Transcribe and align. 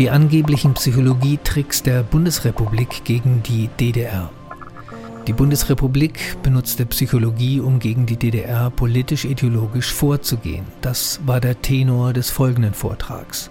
Die 0.00 0.08
angeblichen 0.08 0.72
Psychologietricks 0.72 1.82
der 1.82 2.02
Bundesrepublik 2.02 3.04
gegen 3.04 3.42
die 3.42 3.68
DDR. 3.78 4.30
Die 5.26 5.34
Bundesrepublik 5.34 6.38
benutzte 6.42 6.86
Psychologie, 6.86 7.60
um 7.60 7.80
gegen 7.80 8.06
die 8.06 8.16
DDR 8.16 8.70
politisch-ideologisch 8.70 9.92
vorzugehen. 9.92 10.64
Das 10.80 11.20
war 11.26 11.38
der 11.38 11.60
Tenor 11.60 12.14
des 12.14 12.30
folgenden 12.30 12.72
Vortrags. 12.72 13.50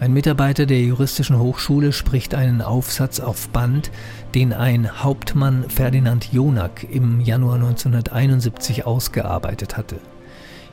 Ein 0.00 0.14
Mitarbeiter 0.14 0.64
der 0.64 0.80
Juristischen 0.80 1.38
Hochschule 1.38 1.92
spricht 1.92 2.34
einen 2.34 2.62
Aufsatz 2.62 3.20
auf 3.20 3.50
Band, 3.50 3.90
den 4.34 4.54
ein 4.54 5.02
Hauptmann 5.04 5.68
Ferdinand 5.68 6.32
Jonack 6.32 6.86
im 6.90 7.20
Januar 7.20 7.56
1971 7.56 8.86
ausgearbeitet 8.86 9.76
hatte. 9.76 9.96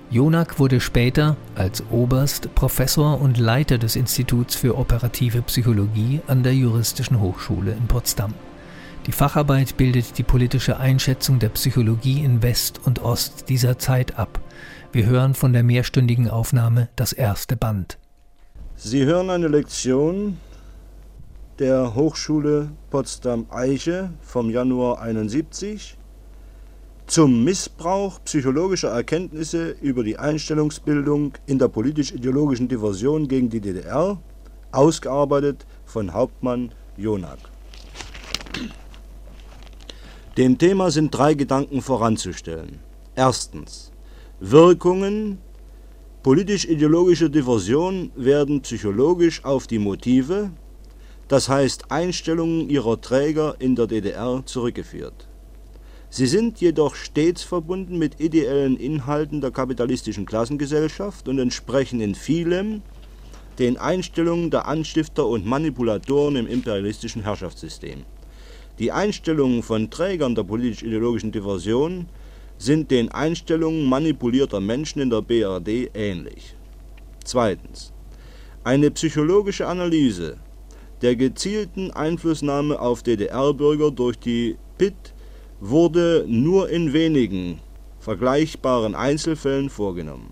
Jonack 0.09 0.57
wurde 0.57 0.79
später 0.79 1.35
als 1.55 1.83
Oberst 1.91 2.55
Professor 2.55 3.19
und 3.19 3.37
Leiter 3.37 3.77
des 3.77 3.97
Instituts 3.97 4.55
für 4.55 4.77
operative 4.77 5.41
Psychologie 5.41 6.21
an 6.27 6.43
der 6.43 6.55
Juristischen 6.55 7.19
Hochschule 7.19 7.73
in 7.73 7.87
Potsdam. 7.87 8.33
Die 9.05 9.11
Facharbeit 9.11 9.75
bildet 9.75 10.17
die 10.17 10.23
politische 10.23 10.77
Einschätzung 10.79 11.39
der 11.39 11.49
Psychologie 11.49 12.23
in 12.23 12.41
West 12.41 12.79
und 12.85 13.03
Ost 13.03 13.49
dieser 13.49 13.79
Zeit 13.79 14.17
ab. 14.17 14.39
Wir 14.93 15.05
hören 15.07 15.33
von 15.33 15.51
der 15.51 15.63
mehrstündigen 15.63 16.29
Aufnahme 16.29 16.87
das 16.95 17.11
erste 17.11 17.57
Band. 17.57 17.97
Sie 18.77 19.03
hören 19.03 19.29
eine 19.29 19.49
Lektion 19.49 20.37
der 21.59 21.95
Hochschule 21.95 22.69
Potsdam-Eiche 22.91 24.11
vom 24.21 24.49
Januar 24.49 25.01
71 25.01 25.96
zum 27.07 27.45
Missbrauch 27.45 28.19
psychologischer 28.25 28.89
Erkenntnisse 28.89 29.75
über 29.81 30.03
die 30.03 30.19
Einstellungsbildung 30.19 31.33
in 31.45 31.57
der 31.57 31.69
politisch-ideologischen 31.69 32.67
Diversion 32.67 33.29
gegen 33.29 33.49
die 33.49 33.61
DDR, 33.61 34.19
ausgearbeitet 34.73 35.65
von 35.85 36.13
Hauptmann 36.13 36.73
Jonak. 36.97 37.39
Dem 40.35 40.57
Thema 40.57 40.91
sind 40.91 41.15
drei 41.17 41.33
Gedanken 41.33 41.81
voranzustellen. 41.81 42.79
Erstens 43.15 43.91
Wirkungen 44.39 45.39
politisch-ideologischer 46.23 47.29
Diversion 47.29 48.11
werden 48.15 48.61
psychologisch 48.61 49.45
auf 49.45 49.65
die 49.65 49.79
Motive, 49.79 50.51
das 51.29 51.47
heißt 51.47 51.89
Einstellungen 51.89 52.69
ihrer 52.69 52.99
Träger 52.99 53.55
in 53.59 53.75
der 53.75 53.87
DDR 53.87 54.43
zurückgeführt. 54.45 55.26
Sie 56.09 56.25
sind 56.25 56.61
jedoch 56.61 56.95
stets 56.95 57.43
verbunden 57.43 57.97
mit 57.97 58.19
ideellen 58.19 58.77
Inhalten 58.77 59.41
der 59.41 59.51
kapitalistischen 59.51 60.25
Klassengesellschaft 60.25 61.27
und 61.27 61.37
entsprechen 61.37 61.99
in 61.99 62.15
vielem 62.15 62.81
den 63.59 63.77
Einstellungen 63.77 64.49
der 64.49 64.67
Anstifter 64.67 65.27
und 65.27 65.45
Manipulatoren 65.45 66.37
im 66.37 66.47
imperialistischen 66.47 67.23
Herrschaftssystem. 67.23 68.03
Die 68.79 68.91
Einstellungen 68.91 69.63
von 69.63 69.89
Trägern 69.89 70.35
der 70.35 70.43
politisch-ideologischen 70.43 71.31
Diversion 71.31 72.07
sind 72.57 72.89
den 72.91 73.09
Einstellungen 73.11 73.85
manipulierter 73.85 74.59
Menschen 74.59 75.01
in 75.01 75.09
der 75.09 75.21
BRD 75.21 75.89
ähnlich. 75.93 76.55
Zweitens. 77.23 77.91
Eine 78.63 78.91
psychologische 78.91 79.67
Analyse 79.67 80.37
der 81.01 81.15
gezielten 81.15 81.91
Einflussnahme 81.91 82.79
auf 82.79 83.03
DDR-Bürger 83.03 83.91
durch 83.91 84.17
die 84.17 84.57
PIT 84.77 85.13
wurde 85.59 86.25
nur 86.27 86.69
in 86.69 86.93
wenigen 86.93 87.59
vergleichbaren 87.99 88.95
Einzelfällen 88.95 89.69
vorgenommen. 89.69 90.31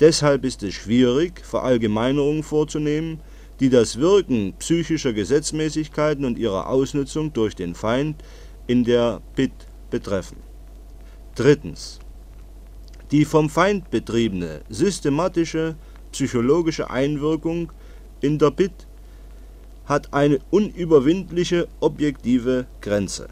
Deshalb 0.00 0.44
ist 0.44 0.62
es 0.62 0.74
schwierig, 0.74 1.44
Verallgemeinerungen 1.44 2.42
vorzunehmen, 2.42 3.20
die 3.60 3.68
das 3.68 3.98
Wirken 3.98 4.54
psychischer 4.58 5.12
Gesetzmäßigkeiten 5.12 6.24
und 6.24 6.38
ihre 6.38 6.66
Ausnutzung 6.66 7.32
durch 7.32 7.54
den 7.54 7.74
Feind 7.74 8.16
in 8.66 8.84
der 8.84 9.20
PIT 9.36 9.52
betreffen. 9.90 10.38
Drittens. 11.34 12.00
Die 13.10 13.24
vom 13.24 13.48
Feind 13.48 13.90
betriebene 13.90 14.62
systematische 14.68 15.76
psychologische 16.10 16.90
Einwirkung 16.90 17.70
in 18.20 18.38
der 18.38 18.50
PIT 18.50 18.86
hat 19.84 20.12
eine 20.12 20.40
unüberwindliche 20.50 21.68
objektive 21.80 22.66
Grenze. 22.80 23.28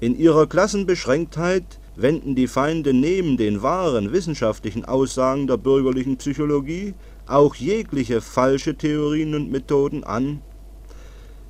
In 0.00 0.16
ihrer 0.16 0.46
Klassenbeschränktheit 0.46 1.80
wenden 1.96 2.36
die 2.36 2.46
Feinde 2.46 2.92
neben 2.94 3.36
den 3.36 3.62
wahren 3.62 4.12
wissenschaftlichen 4.12 4.84
Aussagen 4.84 5.48
der 5.48 5.56
bürgerlichen 5.56 6.18
Psychologie 6.18 6.94
auch 7.26 7.56
jegliche 7.56 8.20
falsche 8.20 8.76
Theorien 8.76 9.34
und 9.34 9.50
Methoden 9.50 10.04
an. 10.04 10.40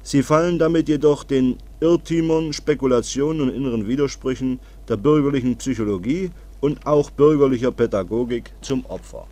Sie 0.03 0.23
fallen 0.23 0.59
damit 0.59 0.89
jedoch 0.89 1.25
den 1.25 1.59
Irrtümern, 1.81 2.55
Spekulationen 2.55 3.43
und 3.43 3.51
inneren 3.51 3.87
Widersprüchen 3.87 4.61
der 4.89 4.97
bürgerlichen 4.97 5.57
Psychologie 5.57 6.31
und 6.63 6.87
auch 6.87 7.11
bürgerlicher 7.11 7.71
Pädagogik 7.71 8.55
zum 8.63 8.87
Opfer. 8.87 9.27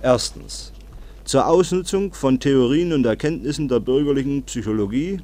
Erstens 0.00 0.73
zur 1.24 1.46
Ausnutzung 1.46 2.12
von 2.12 2.38
Theorien 2.38 2.92
und 2.92 3.06
Erkenntnissen 3.06 3.68
der 3.68 3.80
bürgerlichen 3.80 4.42
Psychologie 4.42 5.20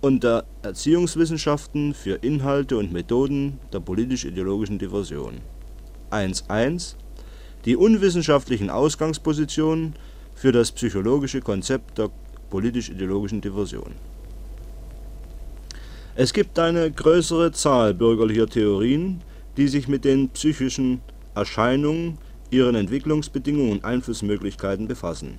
und 0.00 0.24
der 0.24 0.44
Erziehungswissenschaften 0.62 1.92
für 1.92 2.14
Inhalte 2.14 2.78
und 2.78 2.92
Methoden 2.92 3.58
der 3.72 3.80
politisch-ideologischen 3.80 4.78
Diversion. 4.78 5.34
1.1 6.10 6.94
Die 7.66 7.76
unwissenschaftlichen 7.76 8.70
Ausgangspositionen 8.70 9.94
für 10.34 10.52
das 10.52 10.72
psychologische 10.72 11.40
Konzept 11.40 11.98
der 11.98 12.10
politisch-ideologischen 12.48 13.40
Diversion. 13.40 13.92
Es 16.14 16.32
gibt 16.32 16.58
eine 16.58 16.90
größere 16.90 17.52
Zahl 17.52 17.92
bürgerlicher 17.92 18.46
Theorien, 18.46 19.20
die 19.58 19.68
sich 19.68 19.86
mit 19.86 20.06
den 20.06 20.30
psychischen 20.30 21.02
Erscheinungen 21.34 22.16
ihren 22.50 22.74
Entwicklungsbedingungen 22.74 23.72
und 23.72 23.84
Einflussmöglichkeiten 23.84 24.88
befassen. 24.88 25.38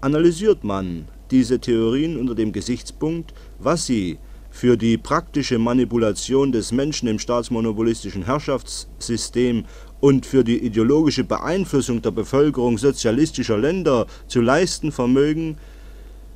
Analysiert 0.00 0.64
man 0.64 1.06
diese 1.30 1.58
Theorien 1.58 2.18
unter 2.18 2.34
dem 2.34 2.52
Gesichtspunkt, 2.52 3.34
was 3.58 3.86
sie 3.86 4.18
für 4.50 4.76
die 4.76 4.96
praktische 4.98 5.58
Manipulation 5.58 6.52
des 6.52 6.70
Menschen 6.70 7.08
im 7.08 7.18
staatsmonopolistischen 7.18 8.24
Herrschaftssystem 8.24 9.64
und 10.00 10.26
für 10.26 10.44
die 10.44 10.58
ideologische 10.64 11.24
Beeinflussung 11.24 12.02
der 12.02 12.12
Bevölkerung 12.12 12.78
sozialistischer 12.78 13.58
Länder 13.58 14.06
zu 14.28 14.40
leisten 14.40 14.92
vermögen, 14.92 15.56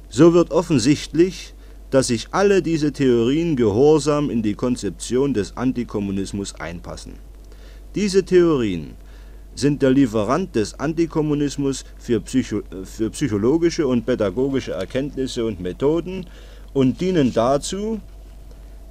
so 0.09 0.35
wird 0.35 0.51
offensichtlich, 0.51 1.55
dass 1.91 2.09
sich 2.09 2.29
alle 2.33 2.61
diese 2.61 2.93
Theorien 2.93 3.57
gehorsam 3.57 4.31
in 4.31 4.43
die 4.43 4.55
Konzeption 4.55 5.33
des 5.33 5.57
Antikommunismus 5.57 6.55
einpassen. 6.57 7.15
Diese 7.95 8.25
Theorien 8.25 8.95
sind 9.59 9.83
der 9.83 9.91
Lieferant 9.91 10.55
des 10.55 10.79
Antikommunismus 10.79 11.85
für, 11.99 12.21
Psycho 12.21 12.63
für 12.85 13.11
psychologische 13.11 13.87
und 13.87 14.07
pädagogische 14.07 14.73
Erkenntnisse 14.73 15.45
und 15.45 15.61
Methoden 15.61 16.27
und 16.73 17.01
dienen 17.01 17.33
dazu, 17.33 18.01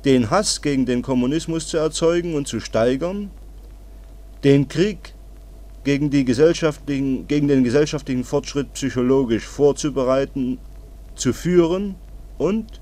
den 0.06 0.30
Hass 0.30 0.62
gegen 0.62 0.86
den 0.86 1.02
Kommunismus 1.02 1.68
zu 1.68 1.78
erzeugen 1.78 2.36
und 2.36 2.48
zu 2.48 2.60
steigern, 2.60 3.32
den 4.44 4.68
Krieg 4.68 5.14
gegen, 5.84 6.10
die 6.10 6.26
gesellschaftlichen, 6.26 7.28
gegen 7.28 7.48
den 7.48 7.64
gesellschaftlichen 7.64 8.24
Fortschritt 8.24 8.74
psychologisch 8.74 9.46
vorzubereiten, 9.46 10.60
zu 11.16 11.34
führen 11.34 11.96
und 12.38 12.82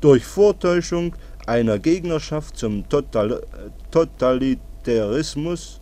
durch 0.00 0.24
Vortäuschung 0.24 1.14
einer 1.46 1.78
Gegnerschaft 1.78 2.56
zum 2.56 2.88
Total 2.88 3.42
Totalitarismus 3.90 5.81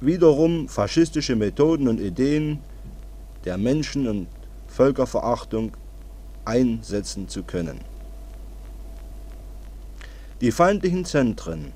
wiederum 0.00 0.68
faschistische 0.68 1.36
Methoden 1.36 1.88
und 1.88 2.00
Ideen 2.00 2.58
der 3.44 3.58
Menschen- 3.58 4.08
und 4.08 4.26
Völkerverachtung 4.66 5.72
einsetzen 6.44 7.28
zu 7.28 7.42
können. 7.42 7.80
Die 10.40 10.52
feindlichen 10.52 11.04
Zentren 11.04 11.72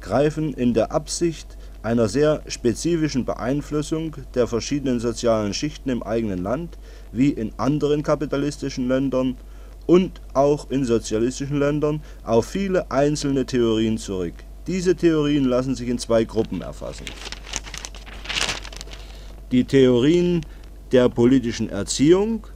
greifen 0.00 0.52
in 0.54 0.74
der 0.74 0.92
Absicht 0.92 1.56
einer 1.82 2.08
sehr 2.08 2.42
spezifischen 2.48 3.24
Beeinflussung 3.24 4.16
der 4.34 4.46
verschiedenen 4.46 4.98
sozialen 4.98 5.54
Schichten 5.54 5.90
im 5.90 6.02
eigenen 6.02 6.42
Land 6.42 6.78
wie 7.12 7.30
in 7.30 7.52
anderen 7.56 8.02
kapitalistischen 8.02 8.88
Ländern 8.88 9.36
und 9.86 10.20
auch 10.34 10.70
in 10.70 10.84
sozialistischen 10.84 11.58
Ländern 11.58 12.02
auf 12.24 12.46
viele 12.46 12.90
einzelne 12.90 13.46
Theorien 13.46 13.98
zurück. 13.98 14.34
Diese 14.68 14.94
Theorien 14.94 15.46
lassen 15.46 15.74
sich 15.74 15.88
in 15.88 15.98
zwei 15.98 16.22
Gruppen 16.24 16.60
erfassen 16.62 17.06
die 19.50 19.64
Theorien 19.64 20.44
der 20.92 21.08
politischen 21.08 21.70
Erziehung 21.70 22.46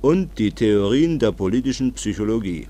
und 0.00 0.38
die 0.38 0.52
Theorien 0.52 1.18
der 1.18 1.32
politischen 1.32 1.92
Psychologie. 1.94 2.68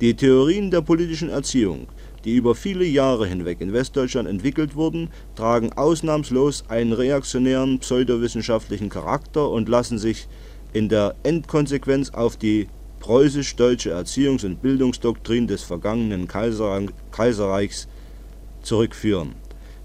Die 0.00 0.14
Theorien 0.14 0.70
der 0.72 0.80
politischen 0.80 1.28
Erziehung 1.28 1.86
die 2.24 2.34
über 2.34 2.54
viele 2.54 2.84
Jahre 2.84 3.26
hinweg 3.26 3.60
in 3.60 3.72
Westdeutschland 3.72 4.28
entwickelt 4.28 4.74
wurden, 4.74 5.08
tragen 5.36 5.72
ausnahmslos 5.72 6.64
einen 6.68 6.92
reaktionären 6.92 7.78
pseudowissenschaftlichen 7.78 8.88
Charakter 8.88 9.48
und 9.48 9.68
lassen 9.68 9.98
sich 9.98 10.26
in 10.72 10.88
der 10.88 11.14
Endkonsequenz 11.22 12.10
auf 12.10 12.36
die 12.36 12.68
preußisch-deutsche 13.00 13.90
Erziehungs 13.90 14.44
und 14.44 14.62
Bildungsdoktrin 14.62 15.46
des 15.46 15.62
vergangenen 15.62 16.28
Kaiserreichs 16.28 17.88
zurückführen. 18.62 19.32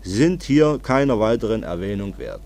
Sind 0.01 0.44
hier 0.44 0.80
keiner 0.81 1.19
weiteren 1.19 1.63
Erwähnung 1.63 2.18
wert. 2.18 2.42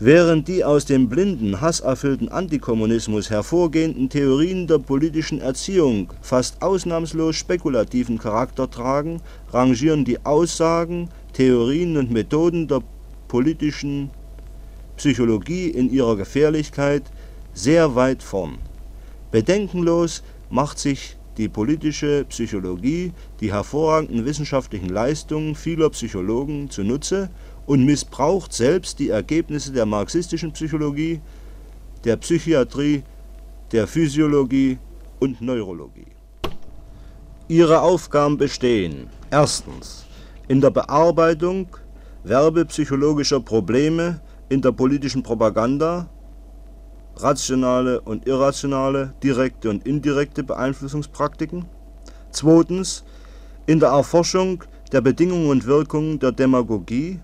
Während 0.00 0.48
die 0.48 0.64
aus 0.64 0.86
dem 0.86 1.08
blinden, 1.08 1.60
hasserfüllten 1.60 2.28
Antikommunismus 2.28 3.30
hervorgehenden 3.30 4.08
Theorien 4.08 4.66
der 4.66 4.78
politischen 4.78 5.40
Erziehung 5.40 6.12
fast 6.20 6.62
ausnahmslos 6.62 7.36
spekulativen 7.36 8.18
Charakter 8.18 8.68
tragen, 8.68 9.20
rangieren 9.52 10.04
die 10.04 10.24
Aussagen, 10.24 11.10
Theorien 11.32 11.96
und 11.96 12.10
Methoden 12.10 12.66
der 12.66 12.82
politischen 13.28 14.10
Psychologie 14.96 15.68
in 15.68 15.90
ihrer 15.90 16.16
Gefährlichkeit 16.16 17.04
sehr 17.54 17.94
weit 17.94 18.22
vorn. 18.22 18.58
Bedenkenlos 19.30 20.22
macht 20.50 20.78
sich 20.78 21.16
die 21.36 21.48
politische 21.48 22.24
Psychologie 22.28 23.12
die 23.40 23.52
hervorragenden 23.52 24.24
wissenschaftlichen 24.24 24.88
Leistungen 24.88 25.54
vieler 25.54 25.90
Psychologen 25.90 26.70
zunutze 26.70 27.30
und 27.66 27.84
missbraucht 27.84 28.52
selbst 28.52 28.98
die 28.98 29.08
Ergebnisse 29.08 29.72
der 29.72 29.86
marxistischen 29.86 30.52
Psychologie, 30.52 31.20
der 32.04 32.16
Psychiatrie, 32.16 33.02
der 33.72 33.86
Physiologie 33.86 34.78
und 35.18 35.40
Neurologie. 35.40 36.06
Ihre 37.48 37.80
Aufgaben 37.80 38.36
bestehen 38.36 39.08
erstens 39.30 40.06
in 40.48 40.60
der 40.60 40.70
Bearbeitung 40.70 41.68
werbepsychologischer 42.22 43.40
Probleme 43.40 44.20
in 44.48 44.62
der 44.62 44.72
politischen 44.72 45.22
Propaganda, 45.22 46.08
rationale 47.16 48.00
und 48.00 48.26
irrationale, 48.26 49.14
direkte 49.22 49.70
und 49.70 49.86
indirekte 49.86 50.42
Beeinflussungspraktiken. 50.42 51.66
Zweitens 52.30 53.04
in 53.66 53.80
der 53.80 53.90
Erforschung 53.90 54.64
der 54.92 55.00
Bedingungen 55.00 55.48
und 55.48 55.66
Wirkungen 55.66 56.18
der 56.18 56.32
Demagogie, 56.32 57.20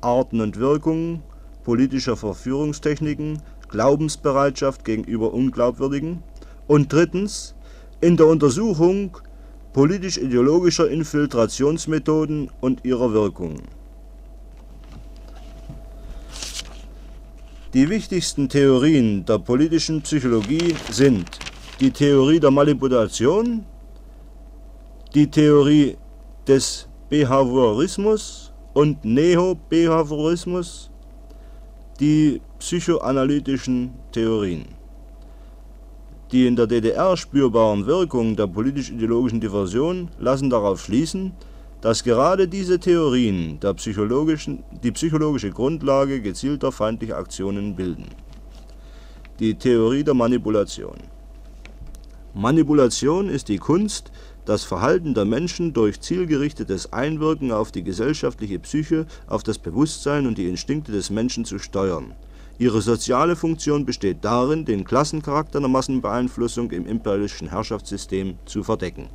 Arten 0.00 0.40
und 0.40 0.58
Wirkungen 0.58 1.22
politischer 1.64 2.16
Verführungstechniken, 2.16 3.42
Glaubensbereitschaft 3.68 4.84
gegenüber 4.84 5.32
Unglaubwürdigen. 5.32 6.22
Und 6.66 6.92
drittens 6.92 7.54
in 8.00 8.16
der 8.16 8.26
Untersuchung 8.26 9.18
politisch-ideologischer 9.72 10.90
Infiltrationsmethoden 10.90 12.50
und 12.60 12.84
ihrer 12.84 13.12
Wirkungen. 13.12 13.62
Die 17.72 17.88
wichtigsten 17.88 18.48
Theorien 18.48 19.24
der 19.24 19.38
politischen 19.38 20.02
Psychologie 20.02 20.74
sind 20.90 21.38
die 21.78 21.92
Theorie 21.92 22.40
der 22.40 22.50
Manipulation, 22.50 23.64
die 25.14 25.30
Theorie 25.30 25.96
des 26.48 26.88
Behaviorismus 27.08 28.52
und 28.74 29.04
Neo-Behaviorismus, 29.04 30.90
die 32.00 32.40
psychoanalytischen 32.58 33.92
Theorien. 34.10 34.64
Die 36.32 36.48
in 36.48 36.56
der 36.56 36.66
DDR 36.66 37.16
spürbaren 37.16 37.86
Wirkungen 37.86 38.34
der 38.34 38.48
politisch-ideologischen 38.48 39.40
Diversion 39.40 40.08
lassen 40.18 40.50
darauf 40.50 40.82
schließen, 40.82 41.34
dass 41.80 42.04
gerade 42.04 42.46
diese 42.46 42.78
Theorien 42.78 43.58
die 43.60 44.92
psychologische 44.92 45.50
Grundlage 45.50 46.20
gezielter 46.20 46.72
feindlicher 46.72 47.16
Aktionen 47.16 47.74
bilden. 47.74 48.08
Die 49.38 49.54
Theorie 49.54 50.04
der 50.04 50.14
Manipulation 50.14 50.96
Manipulation 52.34 53.28
ist 53.28 53.48
die 53.48 53.58
Kunst, 53.58 54.12
das 54.44 54.64
Verhalten 54.64 55.14
der 55.14 55.24
Menschen 55.24 55.72
durch 55.72 56.00
zielgerichtetes 56.00 56.92
Einwirken 56.92 57.50
auf 57.50 57.72
die 57.72 57.82
gesellschaftliche 57.82 58.58
Psyche, 58.58 59.06
auf 59.26 59.42
das 59.42 59.58
Bewusstsein 59.58 60.26
und 60.26 60.38
die 60.38 60.48
Instinkte 60.48 60.92
des 60.92 61.10
Menschen 61.10 61.44
zu 61.44 61.58
steuern. 61.58 62.14
Ihre 62.58 62.82
soziale 62.82 63.36
Funktion 63.36 63.86
besteht 63.86 64.18
darin, 64.22 64.64
den 64.64 64.84
Klassencharakter 64.84 65.60
der 65.60 65.68
Massenbeeinflussung 65.68 66.70
im 66.70 66.86
imperialistischen 66.86 67.48
Herrschaftssystem 67.48 68.36
zu 68.44 68.62
verdecken 68.62 69.08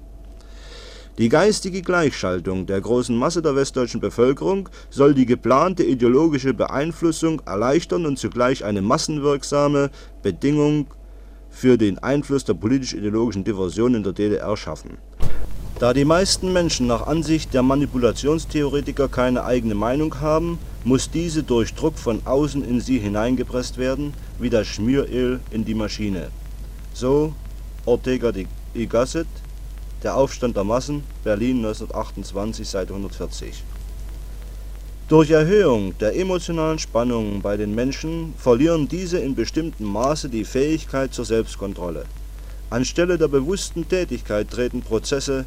die 1.17 1.29
geistige 1.29 1.81
Gleichschaltung 1.81 2.65
der 2.65 2.81
großen 2.81 3.15
Masse 3.15 3.41
der 3.41 3.55
westdeutschen 3.55 4.01
Bevölkerung 4.01 4.67
soll 4.89 5.13
die 5.13 5.25
geplante 5.25 5.83
ideologische 5.83 6.53
Beeinflussung 6.53 7.41
erleichtern 7.45 8.05
und 8.05 8.19
zugleich 8.19 8.65
eine 8.65 8.81
massenwirksame 8.81 9.91
Bedingung 10.21 10.87
für 11.49 11.77
den 11.77 11.99
Einfluss 11.99 12.43
der 12.43 12.55
politisch-ideologischen 12.55 13.45
Diversion 13.45 13.95
in 13.95 14.03
der 14.03 14.11
DDR 14.11 14.57
schaffen. 14.57 14.97
Da 15.79 15.93
die 15.93 16.03
meisten 16.03 16.51
Menschen 16.51 16.87
nach 16.87 17.07
Ansicht 17.07 17.53
der 17.53 17.63
Manipulationstheoretiker 17.63 19.07
keine 19.07 19.45
eigene 19.45 19.75
Meinung 19.75 20.19
haben, 20.19 20.59
muss 20.83 21.09
diese 21.09 21.43
durch 21.43 21.73
Druck 21.73 21.97
von 21.97 22.21
außen 22.25 22.61
in 22.61 22.81
sie 22.81 22.99
hineingepresst 22.99 23.77
werden, 23.77 24.13
wie 24.37 24.49
das 24.49 24.67
Schmieröl 24.67 25.39
in 25.51 25.63
die 25.63 25.75
Maschine. 25.75 26.27
So 26.93 27.33
Ortega 27.85 28.29
y 28.29 28.89
Gasset 28.89 29.27
der 30.03 30.15
Aufstand 30.15 30.55
der 30.55 30.63
Massen, 30.63 31.03
Berlin 31.23 31.57
1928, 31.57 32.67
Seite 32.67 32.93
140. 32.93 33.63
Durch 35.07 35.29
Erhöhung 35.29 35.95
der 35.99 36.15
emotionalen 36.15 36.79
Spannungen 36.79 37.41
bei 37.41 37.57
den 37.57 37.75
Menschen 37.75 38.33
verlieren 38.37 38.87
diese 38.87 39.19
in 39.19 39.35
bestimmtem 39.35 39.85
Maße 39.85 40.29
die 40.29 40.45
Fähigkeit 40.45 41.13
zur 41.13 41.25
Selbstkontrolle. 41.25 42.05
Anstelle 42.71 43.17
der 43.17 43.27
bewussten 43.27 43.87
Tätigkeit 43.87 44.49
treten 44.49 44.81
Prozesse 44.81 45.45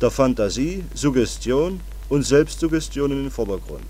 der 0.00 0.10
Fantasie, 0.10 0.84
Suggestion 0.94 1.80
und 2.08 2.24
Selbstsuggestion 2.24 3.10
in 3.10 3.22
den 3.24 3.30
Vordergrund. 3.32 3.84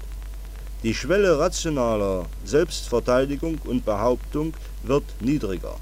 Die 0.83 0.95
Schwelle 0.95 1.39
rationaler 1.39 2.27
Selbstverteidigung 2.45 3.59
und 3.65 3.85
Behauptung 3.85 4.55
wird 4.83 5.05
niedriger. 5.21 5.77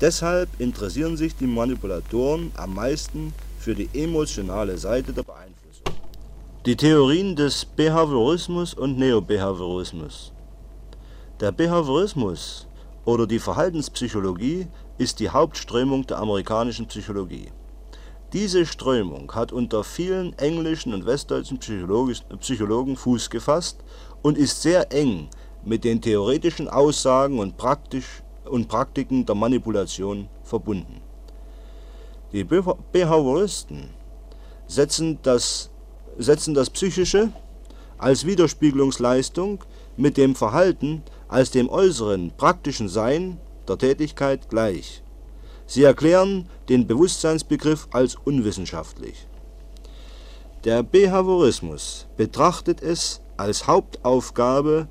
Deshalb 0.00 0.48
interessieren 0.60 1.16
sich 1.16 1.34
die 1.34 1.48
Manipulatoren 1.48 2.52
am 2.56 2.74
meisten 2.74 3.32
für 3.58 3.74
die 3.74 3.88
emotionale 3.92 4.78
Seite 4.78 5.12
der 5.12 5.24
Beeinflussung. 5.24 5.92
Die 6.66 6.76
Theorien 6.76 7.34
des 7.34 7.64
Behaviorismus 7.64 8.74
und 8.74 8.96
Neobehaviorismus. 8.96 10.32
Der 11.40 11.50
Behaviorismus 11.50 12.68
oder 13.04 13.26
die 13.26 13.40
Verhaltenspsychologie 13.40 14.68
ist 14.98 15.18
die 15.18 15.30
Hauptströmung 15.30 16.06
der 16.06 16.18
amerikanischen 16.18 16.86
Psychologie. 16.86 17.50
Diese 18.32 18.66
Strömung 18.66 19.34
hat 19.34 19.50
unter 19.50 19.82
vielen 19.82 20.38
englischen 20.38 20.94
und 20.94 21.06
westdeutschen 21.06 21.58
Psychologen 21.58 22.96
Fuß 22.96 23.30
gefasst 23.30 23.78
und 24.22 24.38
ist 24.38 24.62
sehr 24.62 24.92
eng 24.92 25.28
mit 25.64 25.82
den 25.82 26.00
theoretischen 26.00 26.68
Aussagen 26.68 27.38
und, 27.40 27.56
praktisch, 27.56 28.22
und 28.48 28.68
Praktiken 28.68 29.26
der 29.26 29.34
Manipulation 29.34 30.28
verbunden. 30.42 31.00
Die 32.32 32.44
Behavioristen 32.44 33.90
setzen 34.66 35.18
das, 35.22 35.70
setzen 36.18 36.54
das 36.54 36.70
Psychische 36.70 37.32
als 37.96 38.26
Widerspiegelungsleistung 38.26 39.64
mit 39.96 40.16
dem 40.16 40.34
Verhalten 40.34 41.02
als 41.26 41.50
dem 41.50 41.68
äußeren 41.68 42.32
praktischen 42.36 42.88
Sein 42.88 43.38
der 43.66 43.78
Tätigkeit 43.78 44.48
gleich. 44.48 45.02
Sie 45.66 45.82
erklären 45.82 46.48
den 46.68 46.86
Bewusstseinsbegriff 46.86 47.88
als 47.92 48.16
unwissenschaftlich. 48.24 49.26
Der 50.64 50.82
Behaviorismus 50.82 52.06
betrachtet 52.16 52.82
es 52.82 53.20
als 53.36 53.66
Hauptaufgabe 53.66 54.88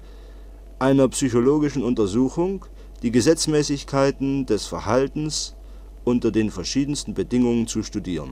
einer 0.79 1.07
psychologischen 1.09 1.83
Untersuchung, 1.83 2.65
die 3.03 3.11
Gesetzmäßigkeiten 3.11 4.45
des 4.47 4.65
Verhaltens 4.65 5.55
unter 6.03 6.31
den 6.31 6.49
verschiedensten 6.49 7.13
Bedingungen 7.13 7.67
zu 7.67 7.83
studieren. 7.83 8.31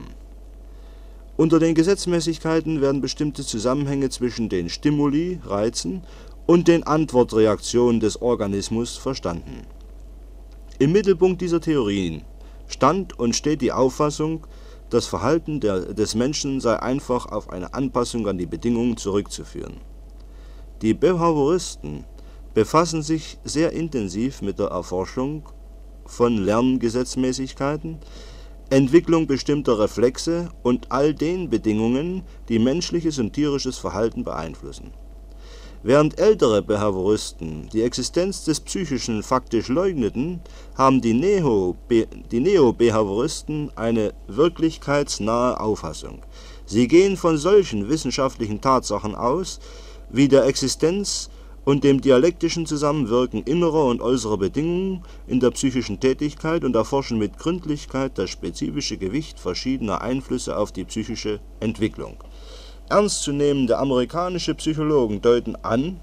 Unter 1.36 1.58
den 1.58 1.74
Gesetzmäßigkeiten 1.74 2.80
werden 2.80 3.00
bestimmte 3.00 3.44
Zusammenhänge 3.44 4.08
zwischen 4.10 4.48
den 4.48 4.68
Stimuli 4.68 5.38
(Reizen) 5.44 6.02
und 6.46 6.66
den 6.66 6.82
Antwortreaktionen 6.82 8.00
des 8.00 8.20
Organismus 8.22 8.96
verstanden. 8.96 9.66
Im 10.78 10.92
Mittelpunkt 10.92 11.42
dieser 11.42 11.60
Theorien 11.60 12.22
stand 12.66 13.18
und 13.18 13.36
steht 13.36 13.60
die 13.60 13.72
Auffassung, 13.72 14.46
das 14.90 15.06
Verhalten 15.06 15.60
der, 15.60 15.94
des 15.94 16.14
Menschen 16.14 16.60
sei 16.60 16.78
einfach 16.78 17.26
auf 17.26 17.50
eine 17.50 17.74
Anpassung 17.74 18.26
an 18.28 18.38
die 18.38 18.46
Bedingungen 18.46 18.96
zurückzuführen. 18.96 19.74
Die 20.82 20.94
Behavioristen 20.94 22.04
befassen 22.56 23.02
sich 23.02 23.38
sehr 23.44 23.72
intensiv 23.72 24.40
mit 24.40 24.58
der 24.58 24.68
Erforschung 24.68 25.42
von 26.06 26.38
Lerngesetzmäßigkeiten, 26.38 27.98
Entwicklung 28.70 29.26
bestimmter 29.26 29.78
Reflexe 29.78 30.48
und 30.62 30.90
all 30.90 31.12
den 31.12 31.50
Bedingungen, 31.50 32.22
die 32.48 32.58
menschliches 32.58 33.18
und 33.18 33.34
tierisches 33.34 33.76
Verhalten 33.76 34.24
beeinflussen. 34.24 34.94
Während 35.82 36.18
ältere 36.18 36.62
Behavioristen 36.62 37.68
die 37.74 37.82
Existenz 37.82 38.44
des 38.44 38.60
Psychischen 38.60 39.22
faktisch 39.22 39.68
leugneten, 39.68 40.40
haben 40.76 41.02
die 41.02 41.12
Neo-Behavioristen 41.12 43.72
eine 43.76 44.14
wirklichkeitsnahe 44.28 45.60
Auffassung. 45.60 46.22
Sie 46.64 46.88
gehen 46.88 47.18
von 47.18 47.36
solchen 47.36 47.90
wissenschaftlichen 47.90 48.62
Tatsachen 48.62 49.14
aus 49.14 49.60
wie 50.08 50.28
der 50.28 50.46
Existenz 50.46 51.28
und 51.66 51.82
dem 51.82 52.00
dialektischen 52.00 52.64
Zusammenwirken 52.64 53.42
innerer 53.42 53.86
und 53.86 54.00
äußerer 54.00 54.38
Bedingungen 54.38 55.02
in 55.26 55.40
der 55.40 55.50
psychischen 55.50 55.98
Tätigkeit 55.98 56.62
und 56.62 56.76
erforschen 56.76 57.18
mit 57.18 57.38
Gründlichkeit 57.38 58.16
das 58.16 58.30
spezifische 58.30 58.96
Gewicht 58.96 59.40
verschiedener 59.40 60.00
Einflüsse 60.00 60.56
auf 60.56 60.70
die 60.70 60.84
psychische 60.84 61.40
Entwicklung. 61.58 62.22
Ernstzunehmende 62.88 63.78
amerikanische 63.78 64.54
Psychologen 64.54 65.20
deuten 65.20 65.56
an, 65.56 65.98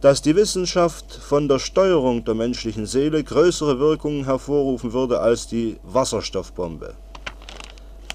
dass 0.00 0.22
die 0.22 0.36
Wissenschaft 0.36 1.12
von 1.12 1.48
der 1.48 1.58
Steuerung 1.58 2.24
der 2.24 2.34
menschlichen 2.34 2.86
Seele 2.86 3.24
größere 3.24 3.80
Wirkungen 3.80 4.24
hervorrufen 4.24 4.92
würde 4.92 5.18
als 5.18 5.48
die 5.48 5.76
Wasserstoffbombe. 5.82 6.94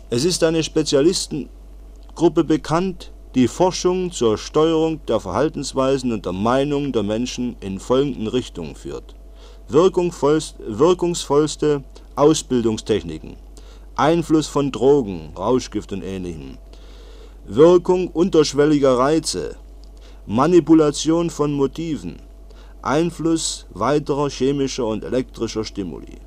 Es 0.10 0.24
ist 0.24 0.46
eine 0.46 0.64
Spezialistengruppe 0.64 2.46
bekannt, 2.46 3.12
die 3.36 3.48
Forschung 3.48 4.12
zur 4.12 4.38
Steuerung 4.38 5.06
der 5.06 5.20
Verhaltensweisen 5.20 6.12
und 6.12 6.26
der 6.26 6.34
Meinungen 6.34 6.92
der 6.92 7.04
Menschen 7.04 7.56
in 7.60 7.80
folgenden 7.80 8.28
Richtungen 8.28 8.76
führt: 8.76 9.16
Wirkungsvollste 9.68 11.84
Ausbildungstechniken, 12.16 13.36
Einfluss 13.96 14.48
von 14.48 14.72
Drogen, 14.72 15.34
Rauschgift 15.38 15.92
und 15.92 16.04
Ähnlichem, 16.04 16.58
Wirkung 17.46 18.08
unterschwelliger 18.08 18.98
Reize, 18.98 19.58
Manipulation 20.26 21.30
von 21.30 21.54
Motiven, 21.54 22.18
Einfluss 22.82 23.66
weiterer 23.72 24.30
chemischer 24.30 24.86
und 24.86 25.04
elektrischer 25.04 25.64
Stimuli. 25.64 26.18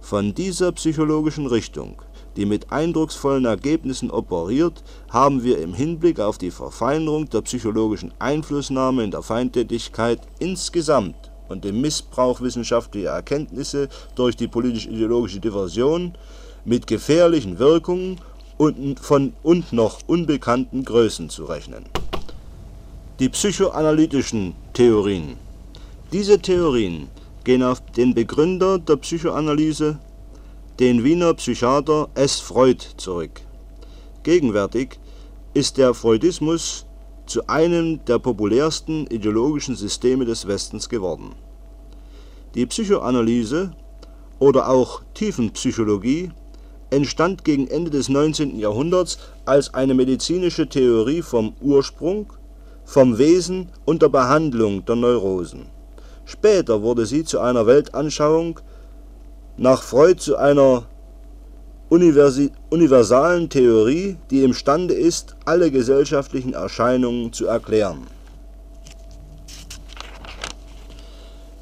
Von 0.00 0.34
dieser 0.34 0.72
psychologischen 0.72 1.46
Richtung 1.46 2.02
die 2.36 2.46
mit 2.46 2.72
eindrucksvollen 2.72 3.44
Ergebnissen 3.44 4.10
operiert, 4.10 4.82
haben 5.10 5.44
wir 5.44 5.58
im 5.58 5.74
Hinblick 5.74 6.20
auf 6.20 6.38
die 6.38 6.50
Verfeinerung 6.50 7.28
der 7.30 7.42
psychologischen 7.42 8.12
Einflussnahme 8.18 9.04
in 9.04 9.10
der 9.10 9.22
Feindtätigkeit 9.22 10.20
insgesamt 10.38 11.16
und 11.48 11.64
dem 11.64 11.80
Missbrauch 11.80 12.40
wissenschaftlicher 12.40 13.10
Erkenntnisse 13.10 13.88
durch 14.14 14.36
die 14.36 14.48
politisch-ideologische 14.48 15.40
Diversion 15.40 16.14
mit 16.64 16.86
gefährlichen 16.86 17.58
Wirkungen 17.58 18.20
und 18.56 19.00
von 19.00 19.32
und 19.42 19.72
noch 19.72 20.00
unbekannten 20.06 20.84
Größen 20.84 21.28
zu 21.28 21.44
rechnen. 21.44 21.84
Die 23.18 23.28
psychoanalytischen 23.28 24.54
Theorien. 24.72 25.36
Diese 26.12 26.38
Theorien 26.38 27.08
gehen 27.44 27.62
auf 27.62 27.80
den 27.92 28.14
Begründer 28.14 28.78
der 28.78 28.96
Psychoanalyse, 28.96 29.98
den 30.80 31.04
Wiener 31.04 31.34
Psychiater 31.34 32.08
S. 32.14 32.40
Freud 32.40 32.82
zurück. 32.96 33.42
Gegenwärtig 34.24 34.98
ist 35.52 35.78
der 35.78 35.94
Freudismus 35.94 36.84
zu 37.26 37.46
einem 37.46 38.04
der 38.06 38.18
populärsten 38.18 39.06
ideologischen 39.06 39.76
Systeme 39.76 40.24
des 40.24 40.48
Westens 40.48 40.88
geworden. 40.88 41.36
Die 42.56 42.66
Psychoanalyse 42.66 43.70
oder 44.40 44.68
auch 44.68 45.02
Tiefenpsychologie 45.14 46.32
entstand 46.90 47.44
gegen 47.44 47.68
Ende 47.68 47.92
des 47.92 48.08
19. 48.08 48.58
Jahrhunderts 48.58 49.18
als 49.44 49.72
eine 49.74 49.94
medizinische 49.94 50.68
Theorie 50.68 51.22
vom 51.22 51.54
Ursprung, 51.60 52.32
vom 52.84 53.16
Wesen 53.16 53.68
und 53.84 54.02
der 54.02 54.08
Behandlung 54.08 54.84
der 54.84 54.96
Neurosen. 54.96 55.66
Später 56.24 56.82
wurde 56.82 57.06
sie 57.06 57.22
zu 57.22 57.38
einer 57.38 57.64
Weltanschauung 57.66 58.58
nach 59.56 59.82
Freud 59.82 60.20
zu 60.20 60.36
einer 60.36 60.84
universalen 61.88 63.48
Theorie, 63.48 64.16
die 64.30 64.42
imstande 64.42 64.94
ist, 64.94 65.36
alle 65.44 65.70
gesellschaftlichen 65.70 66.54
Erscheinungen 66.54 67.32
zu 67.32 67.46
erklären. 67.46 68.06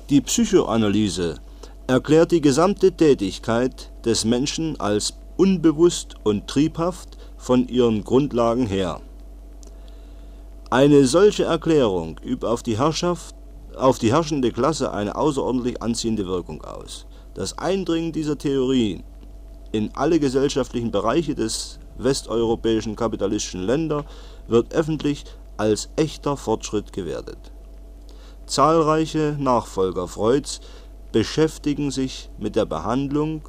Die 0.08 0.20
Psychoanalyse 0.20 1.36
erklärt 1.86 2.32
die 2.32 2.40
gesamte 2.40 2.92
Tätigkeit 2.92 3.90
des 4.04 4.24
Menschen 4.24 4.78
als 4.80 5.14
unbewusst 5.36 6.14
und 6.22 6.46
triebhaft 6.46 7.18
von 7.36 7.66
ihren 7.68 8.04
Grundlagen 8.04 8.66
her. 8.66 9.00
Eine 10.70 11.04
solche 11.06 11.44
Erklärung 11.44 12.18
übt 12.24 12.46
auf 12.46 12.62
die, 12.62 12.78
Herrschaft, 12.78 13.34
auf 13.76 13.98
die 13.98 14.12
herrschende 14.12 14.52
Klasse 14.52 14.92
eine 14.92 15.16
außerordentlich 15.16 15.82
anziehende 15.82 16.26
Wirkung 16.26 16.62
aus. 16.64 17.06
Das 17.34 17.56
Eindringen 17.56 18.12
dieser 18.12 18.36
Theorie 18.36 19.04
in 19.72 19.90
alle 19.94 20.20
gesellschaftlichen 20.20 20.90
Bereiche 20.90 21.34
des 21.34 21.78
westeuropäischen 21.96 22.94
kapitalistischen 22.94 23.62
Länder 23.62 24.04
wird 24.48 24.74
öffentlich 24.74 25.24
als 25.56 25.88
echter 25.96 26.36
Fortschritt 26.36 26.92
gewertet. 26.92 27.38
Zahlreiche 28.46 29.36
Nachfolger 29.38 30.08
Freuds 30.08 30.60
beschäftigen 31.12 31.90
sich 31.90 32.28
mit 32.38 32.56
der 32.56 32.66
Behandlung 32.66 33.42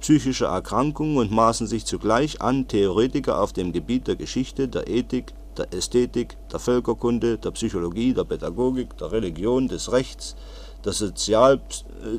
psychischer 0.00 0.48
Erkrankungen 0.48 1.16
und 1.16 1.30
maßen 1.30 1.66
sich 1.66 1.84
zugleich 1.84 2.40
an, 2.40 2.68
Theoretiker 2.68 3.40
auf 3.40 3.52
dem 3.52 3.72
Gebiet 3.72 4.08
der 4.08 4.16
Geschichte, 4.16 4.68
der 4.68 4.88
Ethik, 4.88 5.32
der 5.56 5.72
Ästhetik, 5.72 6.36
der 6.50 6.58
Völkerkunde, 6.58 7.38
der 7.38 7.52
Psychologie, 7.52 8.12
der 8.12 8.24
Pädagogik, 8.24 8.96
der 8.98 9.12
Religion, 9.12 9.68
des 9.68 9.92
Rechts, 9.92 10.34
der, 10.84 10.92
Sozial 10.92 11.60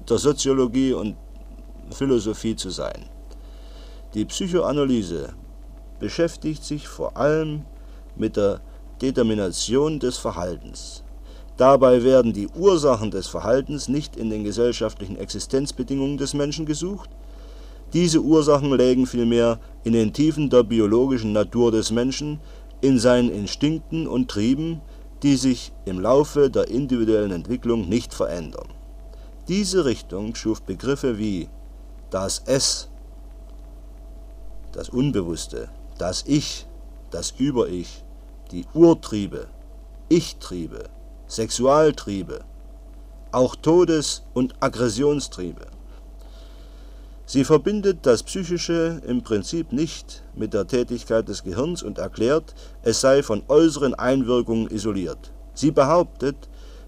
der 0.07 0.17
Soziologie 0.17 0.93
und 0.93 1.15
Philosophie 1.91 2.55
zu 2.55 2.69
sein. 2.69 3.09
Die 4.13 4.25
Psychoanalyse 4.25 5.33
beschäftigt 5.99 6.63
sich 6.63 6.87
vor 6.87 7.17
allem 7.17 7.65
mit 8.15 8.37
der 8.37 8.61
Determination 9.01 9.99
des 9.99 10.17
Verhaltens. 10.17 11.03
Dabei 11.57 12.03
werden 12.03 12.33
die 12.33 12.47
Ursachen 12.47 13.11
des 13.11 13.27
Verhaltens 13.27 13.87
nicht 13.87 14.15
in 14.15 14.29
den 14.29 14.43
gesellschaftlichen 14.43 15.17
Existenzbedingungen 15.17 16.17
des 16.17 16.33
Menschen 16.33 16.65
gesucht, 16.65 17.09
diese 17.93 18.21
Ursachen 18.21 18.75
lägen 18.75 19.05
vielmehr 19.05 19.59
in 19.83 19.93
den 19.93 20.13
Tiefen 20.13 20.49
der 20.49 20.63
biologischen 20.63 21.31
Natur 21.31 21.71
des 21.71 21.91
Menschen, 21.91 22.39
in 22.81 22.97
seinen 22.97 23.29
Instinkten 23.29 24.07
und 24.07 24.31
Trieben, 24.31 24.81
die 25.23 25.37
sich 25.37 25.71
im 25.85 25.99
Laufe 25.99 26.49
der 26.49 26.67
individuellen 26.67 27.31
Entwicklung 27.31 27.87
nicht 27.87 28.13
verändern. 28.13 28.67
Diese 29.47 29.85
Richtung 29.85 30.35
schuf 30.35 30.61
Begriffe 30.61 31.17
wie 31.17 31.49
das 32.09 32.43
Es, 32.45 32.89
das 34.73 34.89
Unbewusste, 34.89 35.69
das 35.97 36.23
Ich, 36.27 36.67
das 37.09 37.31
Über-Ich, 37.37 38.03
die 38.51 38.65
Urtriebe, 38.73 39.47
Ich-Triebe, 40.09 40.89
Sexualtriebe, 41.27 42.43
auch 43.31 43.55
Todes- 43.55 44.23
und 44.33 44.53
Aggressionstriebe. 44.59 45.67
Sie 47.25 47.45
verbindet 47.45 47.99
das 48.01 48.21
Psychische 48.21 49.01
im 49.07 49.23
Prinzip 49.23 49.71
nicht 49.71 50.23
mit 50.35 50.53
der 50.53 50.67
Tätigkeit 50.67 51.29
des 51.29 51.43
Gehirns 51.43 51.81
und 51.81 51.97
erklärt, 51.97 52.53
es 52.81 52.99
sei 52.99 53.23
von 53.23 53.43
äußeren 53.47 53.93
Einwirkungen 53.93 54.69
isoliert. 54.69 55.31
Sie 55.53 55.71
behauptet, 55.71 56.35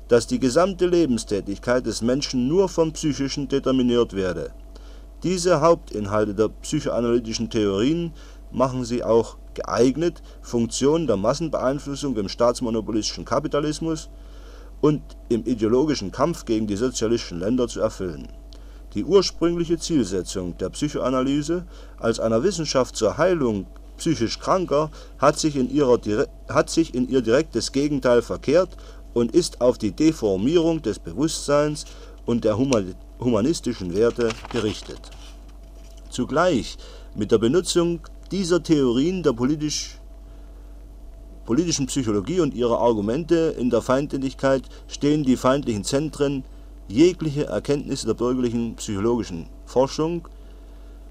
dass 0.09 0.27
die 0.27 0.39
gesamte 0.39 0.87
Lebenstätigkeit 0.87 1.85
des 1.85 2.01
Menschen 2.01 2.49
nur 2.49 2.67
vom 2.67 2.91
Psychischen 2.91 3.47
determiniert 3.47 4.13
werde. 4.13 4.51
Diese 5.23 5.61
Hauptinhalte 5.61 6.35
der 6.35 6.49
psychoanalytischen 6.49 7.49
Theorien 7.49 8.11
machen 8.51 8.83
sie 8.83 9.05
auch 9.05 9.37
geeignet, 9.53 10.21
Funktionen 10.41 11.07
der 11.07 11.15
Massenbeeinflussung 11.15 12.17
im 12.17 12.27
staatsmonopolistischen 12.27 13.23
Kapitalismus 13.23 14.09
und 14.81 15.01
im 15.29 15.45
ideologischen 15.45 16.11
Kampf 16.11 16.43
gegen 16.43 16.67
die 16.67 16.75
sozialistischen 16.75 17.39
Länder 17.39 17.69
zu 17.69 17.79
erfüllen 17.79 18.27
die 18.95 19.03
ursprüngliche 19.03 19.77
Zielsetzung 19.77 20.57
der 20.57 20.69
Psychoanalyse 20.69 21.65
als 21.99 22.19
einer 22.19 22.43
Wissenschaft 22.43 22.95
zur 22.95 23.17
Heilung 23.17 23.67
psychisch 23.97 24.39
Kranker 24.39 24.89
hat 25.19 25.37
sich 25.39 25.55
in, 25.55 25.69
ihr 25.69 27.21
direktes 27.21 27.71
Gegenteil 27.71 28.21
verkehrt 28.21 28.69
und 29.13 29.33
ist 29.33 29.61
auf 29.61 29.77
die 29.77 29.91
Deformierung 29.91 30.81
des 30.81 30.99
Bewusstseins 30.99 31.85
und 32.25 32.43
der 32.43 32.57
humanistischen 32.57 33.93
Werte 33.93 34.29
gerichtet. 34.51 34.99
Zugleich 36.09 36.77
mit 37.15 37.31
der 37.31 37.37
Benutzung 37.37 37.99
dieser 38.31 38.63
Theorien 38.63 39.23
der 39.23 39.33
politisch, 39.33 39.99
politischen 41.45 41.85
Psychologie 41.87 42.39
und 42.39 42.53
ihrer 42.53 42.79
Argumente 42.79 43.55
in 43.57 43.69
der 43.69 43.81
Feindseligkeit 43.81 44.63
stehen 44.87 45.23
die 45.23 45.37
feindlichen 45.37 45.83
Zentren 45.83 46.43
jegliche 46.87 47.45
Erkenntnisse 47.45 48.07
der 48.07 48.13
bürgerlichen 48.13 48.75
psychologischen 48.75 49.47
Forschung 49.65 50.27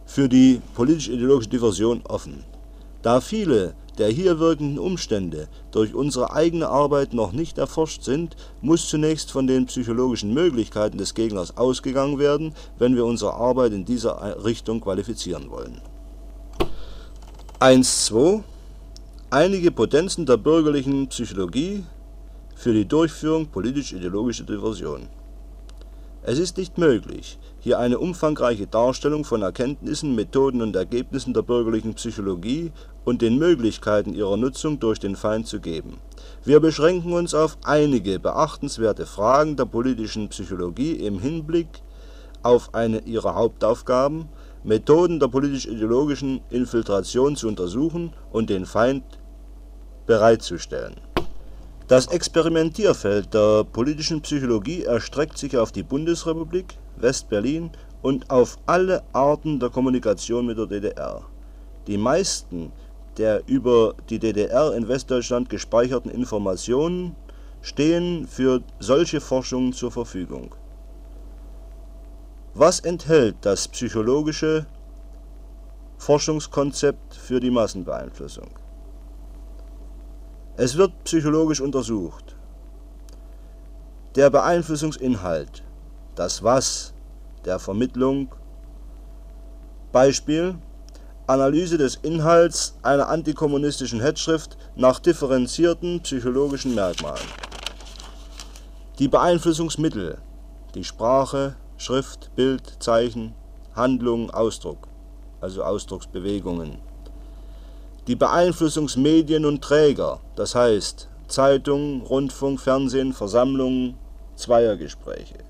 für 0.07 0.29
die 0.29 0.61
politisch-ideologische 0.75 1.51
Diversion 1.51 2.03
offen. 2.07 2.45
Da 3.03 3.21
viele 3.21 3.75
der 3.99 4.09
hier 4.09 4.39
wirkenden 4.39 4.79
Umstände 4.79 5.49
durch 5.71 5.95
unsere 5.95 6.33
eigene 6.33 6.69
Arbeit 6.69 7.15
noch 7.15 7.33
nicht 7.33 7.59
erforscht 7.59 8.03
sind, 8.03 8.37
muss 8.61 8.89
zunächst 8.89 9.31
von 9.31 9.47
den 9.47 9.67
psychologischen 9.67 10.35
Möglichkeiten 10.35 10.99
des 10.99 11.15
Gegners 11.15 11.57
ausgegangen 11.57 12.19
werden, 12.19 12.55
wenn 12.79 12.97
wir 12.97 13.05
unsere 13.05 13.35
Arbeit 13.35 13.73
in 13.73 13.85
dieser 13.85 14.45
Richtung 14.45 14.81
qualifizieren 14.81 15.51
wollen. 15.51 15.81
1.2 17.61 18.43
Einige 19.31 19.71
Potenzen 19.71 20.27
der 20.27 20.37
bürgerlichen 20.37 21.09
Psychologie 21.09 21.85
für 22.55 22.73
die 22.73 22.85
Durchführung 22.85 23.47
politisch-ideologischer 23.47 24.45
Diversion. 24.45 25.09
Es 26.27 26.39
ist 26.39 26.57
nicht 26.57 26.79
möglich, 26.79 27.39
hier 27.59 27.79
eine 27.79 27.99
umfangreiche 27.99 28.67
Darstellung 28.67 29.27
von 29.27 29.43
Erkenntnissen, 29.43 30.15
Methoden 30.15 30.63
und 30.63 30.75
Ergebnissen 30.75 31.35
der 31.35 31.43
bürgerlichen 31.43 31.93
Psychologie 31.93 32.73
und 33.05 33.21
den 33.21 33.37
Möglichkeiten 33.37 34.15
ihrer 34.15 34.39
Nutzung 34.39 34.81
durch 34.81 34.99
den 34.99 35.17
Feind 35.17 35.47
zu 35.47 35.61
geben. 35.61 35.99
Wir 36.43 36.61
beschränken 36.61 37.13
uns 37.13 37.35
auf 37.35 37.59
einige 37.63 38.19
beachtenswerte 38.19 39.05
Fragen 39.05 39.57
der 39.57 39.67
politischen 39.67 40.31
Psychologie 40.31 40.93
im 40.93 41.19
Hinblick 41.19 41.69
auf 42.43 42.73
eine 42.73 43.01
ihrer 43.01 43.35
Hauptaufgaben, 43.35 44.31
Methoden 44.63 45.21
der 45.21 45.29
politisch-ideologischen 45.29 46.41
Infiltration 46.49 47.37
zu 47.37 47.49
untersuchen 47.49 48.15
und 48.33 48.49
den 48.49 48.65
Feind 48.65 49.05
bereitzustellen. 50.07 50.95
Das 51.87 52.07
Experimentierfeld 52.07 53.35
der 53.35 53.63
politischen 53.63 54.23
Psychologie 54.23 54.85
erstreckt 54.85 55.37
sich 55.37 55.59
auf 55.59 55.71
die 55.71 55.83
Bundesrepublik, 55.83 56.79
West-Berlin 56.97 57.73
und 58.01 58.31
auf 58.31 58.57
alle 58.65 59.03
Arten 59.13 59.61
der 59.61 59.69
Kommunikation 59.69 60.47
mit 60.47 60.57
der 60.57 60.67
DDR. 60.67 61.27
Die 61.87 61.99
meisten 61.99 62.73
der 63.19 63.43
über 63.47 63.95
die 64.09 64.19
DDR 64.19 64.75
in 64.75 64.89
Westdeutschland 64.89 65.49
gespeicherten 65.51 66.11
Informationen 66.11 67.15
stehen 67.61 68.27
für 68.27 68.63
solche 68.81 69.21
Forschungen 69.21 69.73
zur 69.73 69.93
Verfügung. 69.93 70.55
Was 72.55 72.81
enthält 72.81 73.37
das 73.43 73.69
psychologische 73.69 74.67
Forschungskonzept 75.99 77.15
für 77.15 77.41
die 77.41 77.51
Massenbeeinflussung? 77.51 78.64
Es 80.57 80.77
wird 80.77 80.93
psychologisch 81.03 81.61
untersucht. 81.61 82.37
Der 84.15 84.31
Beeinflussungsinhalt, 84.31 85.65
das 86.15 86.45
Was 86.45 86.95
der 87.45 87.59
Vermittlung. 87.59 88.33
Beispiel 89.91 90.55
Analyse 91.27 91.77
des 91.77 91.97
Inhalts 91.97 92.77
einer 92.83 93.09
antikommunistischen 93.09 94.01
Hetzschrift 94.01 94.57
nach 94.77 95.01
differenzierten 95.01 96.01
psychologischen 96.03 96.77
Merkmalen. 96.77 97.27
Die 99.01 99.09
Beeinflussungsmittel, 99.09 100.19
die 100.77 100.85
Sprache, 100.85 101.57
Schrift, 101.79 102.31
Bild, 102.37 102.77
Zeichen, 102.79 103.35
Handlung, 103.75 104.31
Ausdruck, 104.31 104.87
also 105.41 105.65
Ausdrucksbewegungen. 105.65 106.79
Die 108.07 108.17
Beeinflussungsmedien 108.17 109.45
und 109.45 109.63
Träger, 109.63 110.21
das 110.37 110.55
heißt 110.55 111.09
Zeitung, 111.29 112.03
Rundfunk, 112.03 112.61
Fernsehen, 112.61 113.13
Versammlungen, 113.13 113.97
Zweiergespräche 114.37 115.45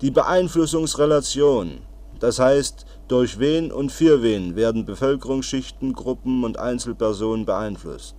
die 0.00 0.10
Beeinflussungsrelation, 0.10 1.80
das 2.20 2.38
heißt, 2.38 2.86
durch 3.08 3.38
wen 3.38 3.70
und 3.70 3.92
für 3.92 4.22
wen 4.22 4.56
werden 4.56 4.86
Bevölkerungsschichten, 4.86 5.92
Gruppen 5.92 6.42
und 6.42 6.58
Einzelpersonen 6.58 7.44
beeinflusst. 7.44 8.16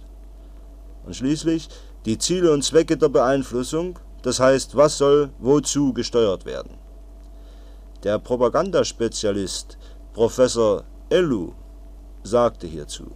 Und 1.06 1.15
schließlich 1.15 1.70
die 2.06 2.20
Ziele 2.20 2.52
und 2.54 2.63
Zwecke 2.63 2.98
der 2.98 3.10
Beeinflussung, 3.10 3.98
das 4.22 4.39
heißt, 4.39 4.76
was 4.76 5.00
soll 5.00 5.32
wozu 5.39 5.91
gesteuert 5.94 6.46
werden. 6.46 6.76
Der 8.04 8.20
Propagandaspezialist 8.20 9.78
Professor 10.13 10.84
Ellu 11.10 11.54
sagte 12.24 12.68
hierzu, 12.68 13.12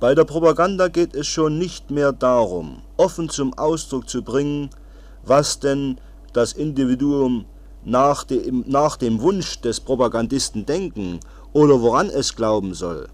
bei 0.00 0.14
der 0.14 0.24
Propaganda 0.24 0.88
geht 0.88 1.14
es 1.14 1.26
schon 1.26 1.58
nicht 1.58 1.90
mehr 1.90 2.12
darum, 2.12 2.82
offen 2.96 3.28
zum 3.28 3.52
Ausdruck 3.58 4.08
zu 4.08 4.22
bringen, 4.22 4.70
was 5.24 5.60
denn 5.60 6.00
das 6.32 6.54
Individuum 6.54 7.44
nach 7.84 8.24
dem, 8.24 8.64
nach 8.66 8.96
dem 8.96 9.20
Wunsch 9.20 9.60
des 9.60 9.80
Propagandisten 9.80 10.64
denken 10.64 11.20
oder 11.52 11.80
woran 11.82 12.08
es 12.08 12.34
glauben 12.34 12.72
soll. 12.72 13.08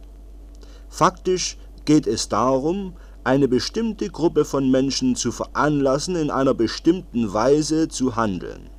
Faktisch 0.89 1.59
geht 1.85 2.07
es 2.07 2.29
darum, 2.29 2.95
eine 3.25 3.49
bestimmte 3.49 4.09
Gruppe 4.09 4.45
von 4.45 4.71
Menschen 4.71 5.17
zu 5.17 5.33
veranlassen, 5.33 6.15
in 6.15 6.31
einer 6.31 6.55
bestimmten 6.55 7.33
Weise 7.33 7.89
zu 7.89 8.15
handeln. 8.15 8.71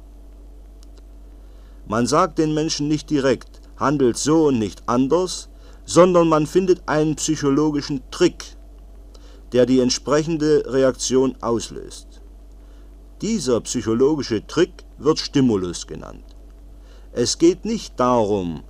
Man 1.86 2.08
sagt 2.08 2.40
den 2.40 2.54
Menschen 2.54 2.88
nicht 2.88 3.10
direkt, 3.10 3.62
handelt 3.78 4.18
so 4.18 4.48
und 4.48 4.60
nicht 4.60 4.84
anders, 4.88 5.50
sondern 5.86 6.28
man 6.28 6.46
findet 6.46 6.82
einen 6.88 7.16
psychologischen 7.16 8.02
Trick, 8.12 8.58
der 9.54 9.66
die 9.66 9.80
entsprechende 9.80 10.64
Reaktion 10.68 11.36
auslöst. 11.42 12.08
Dieser 13.22 13.62
psychologische 13.62 14.46
Trick 14.46 14.84
wird 14.98 15.20
Stimulus 15.20 15.88
genannt. 15.88 16.24
Es 17.14 17.38
geht 17.38 17.66
nicht 17.66 18.00
darum, 18.00 18.64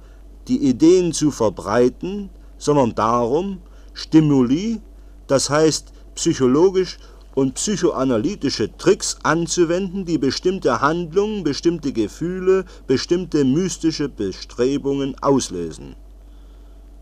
die 0.48 0.70
Ideen 0.70 1.12
zu 1.12 1.32
verbreiten, 1.32 2.30
sondern 2.58 2.96
darum, 2.96 3.62
Stimuli, 3.93 4.80
das 5.28 5.50
heißt 5.50 5.91
psychologisch 6.15 6.98
und 7.38 7.54
psychoanalytische 7.54 8.76
Tricks 8.80 9.19
anzuwenden, 9.21 10.06
die 10.06 10.17
bestimmte 10.17 10.82
Handlungen, 10.82 11.43
bestimmte 11.43 11.93
Gefühle, 11.93 12.65
bestimmte 12.88 13.45
mystische 13.45 14.10
Bestrebungen 14.10 15.13
auslösen. 15.21 15.95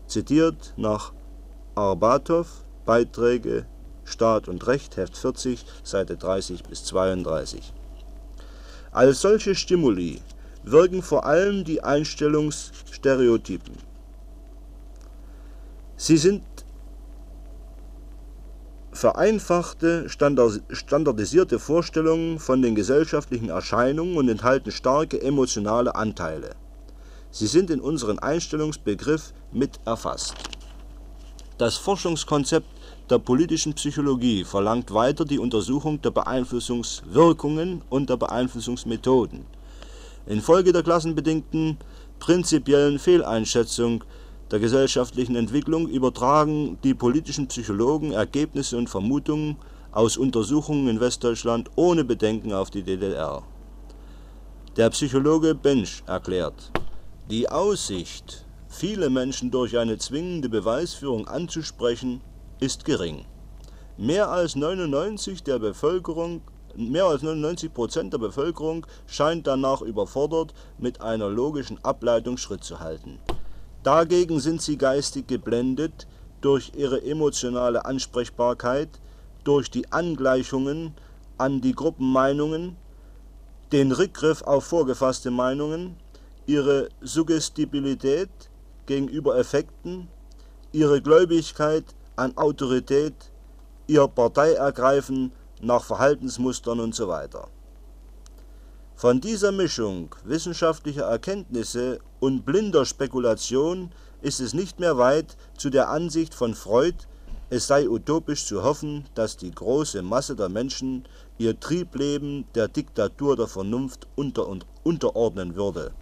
Zitiert 0.06 0.74
nach 0.76 1.14
Arbatov, 1.74 2.48
Beiträge 2.84 3.64
Staat 4.04 4.46
und 4.48 4.66
Recht, 4.66 4.98
Heft 4.98 5.16
40, 5.16 5.64
Seite 5.82 6.18
30 6.18 6.64
bis 6.64 6.84
32. 6.84 7.72
Als 8.92 9.22
solche 9.22 9.54
Stimuli 9.54 10.20
wirken 10.64 11.02
vor 11.02 11.24
allem 11.24 11.64
die 11.64 11.82
Einstellungsstereotypen. 11.82 13.72
Sie 15.96 16.18
sind 16.18 16.42
vereinfachte, 18.96 20.08
standardisierte 20.08 21.58
Vorstellungen 21.58 22.38
von 22.38 22.62
den 22.62 22.74
gesellschaftlichen 22.74 23.50
Erscheinungen 23.50 24.16
und 24.16 24.28
enthalten 24.28 24.72
starke 24.72 25.22
emotionale 25.22 25.94
Anteile. 25.94 26.56
Sie 27.30 27.46
sind 27.46 27.70
in 27.70 27.80
unseren 27.80 28.18
Einstellungsbegriff 28.18 29.32
mit 29.52 29.78
erfasst. 29.84 30.34
Das 31.58 31.76
Forschungskonzept 31.76 32.66
der 33.08 33.18
politischen 33.18 33.74
Psychologie 33.74 34.44
verlangt 34.44 34.92
weiter 34.92 35.24
die 35.24 35.38
Untersuchung 35.38 36.02
der 36.02 36.10
Beeinflussungswirkungen 36.10 37.82
und 37.88 38.10
der 38.10 38.16
Beeinflussungsmethoden. 38.16 39.46
Infolge 40.26 40.72
der 40.72 40.82
klassenbedingten 40.82 41.78
prinzipiellen 42.18 42.98
Fehleinschätzung 42.98 44.02
der 44.50 44.60
gesellschaftlichen 44.60 45.34
Entwicklung 45.34 45.88
übertragen 45.88 46.78
die 46.84 46.94
politischen 46.94 47.48
Psychologen 47.48 48.12
Ergebnisse 48.12 48.76
und 48.76 48.88
Vermutungen 48.88 49.56
aus 49.90 50.16
Untersuchungen 50.16 50.88
in 50.88 51.00
Westdeutschland 51.00 51.70
ohne 51.74 52.04
Bedenken 52.04 52.52
auf 52.52 52.70
die 52.70 52.82
DDR. 52.82 53.42
Der 54.76 54.90
Psychologe 54.90 55.54
Bench 55.54 56.02
erklärt, 56.06 56.70
die 57.30 57.48
Aussicht, 57.48 58.44
viele 58.68 59.10
Menschen 59.10 59.50
durch 59.50 59.78
eine 59.78 59.98
zwingende 59.98 60.48
Beweisführung 60.48 61.26
anzusprechen, 61.26 62.20
ist 62.60 62.84
gering. 62.84 63.24
Mehr 63.96 64.30
als 64.30 64.54
99 64.54 65.42
der 65.42 65.58
Bevölkerung 65.58 66.42
Mehr 66.78 67.06
als 67.06 67.22
99 67.22 67.72
Prozent 67.72 68.12
der 68.12 68.18
Bevölkerung 68.18 68.86
scheint 69.06 69.46
danach 69.46 69.80
überfordert, 69.80 70.52
mit 70.76 71.00
einer 71.00 71.30
logischen 71.30 71.82
Ableitung 71.82 72.36
Schritt 72.36 72.64
zu 72.64 72.80
halten. 72.80 73.18
Dagegen 73.86 74.40
sind 74.40 74.60
sie 74.60 74.76
geistig 74.76 75.28
geblendet 75.28 76.08
durch 76.40 76.72
ihre 76.74 77.04
emotionale 77.04 77.84
Ansprechbarkeit, 77.84 78.88
durch 79.44 79.70
die 79.70 79.92
Angleichungen 79.92 80.92
an 81.38 81.60
die 81.60 81.72
Gruppenmeinungen, 81.72 82.76
den 83.70 83.92
Rückgriff 83.92 84.42
auf 84.42 84.64
vorgefasste 84.64 85.30
Meinungen, 85.30 85.94
ihre 86.46 86.88
Suggestibilität 87.00 88.28
gegenüber 88.86 89.38
Effekten, 89.38 90.08
ihre 90.72 91.00
Gläubigkeit 91.00 91.84
an 92.16 92.36
Autorität, 92.36 93.14
ihr 93.86 94.08
Parteiergreifen 94.08 95.30
nach 95.62 95.84
Verhaltensmustern 95.84 96.80
weiter. 97.06 97.46
Von 98.98 99.20
dieser 99.20 99.52
Mischung 99.52 100.14
wissenschaftlicher 100.24 101.02
Erkenntnisse 101.02 101.98
und 102.18 102.46
blinder 102.46 102.86
Spekulation 102.86 103.90
ist 104.22 104.40
es 104.40 104.54
nicht 104.54 104.80
mehr 104.80 104.96
weit 104.96 105.36
zu 105.58 105.68
der 105.68 105.90
Ansicht 105.90 106.32
von 106.32 106.54
Freud, 106.54 106.96
es 107.50 107.66
sei 107.66 107.90
utopisch 107.90 108.46
zu 108.46 108.62
hoffen, 108.62 109.04
dass 109.14 109.36
die 109.36 109.50
große 109.50 110.00
Masse 110.00 110.34
der 110.34 110.48
Menschen 110.48 111.04
ihr 111.36 111.60
Triebleben 111.60 112.46
der 112.54 112.68
Diktatur 112.68 113.36
der 113.36 113.48
Vernunft 113.48 114.06
unter 114.16 114.48
unterordnen 114.82 115.56
würde. 115.56 115.92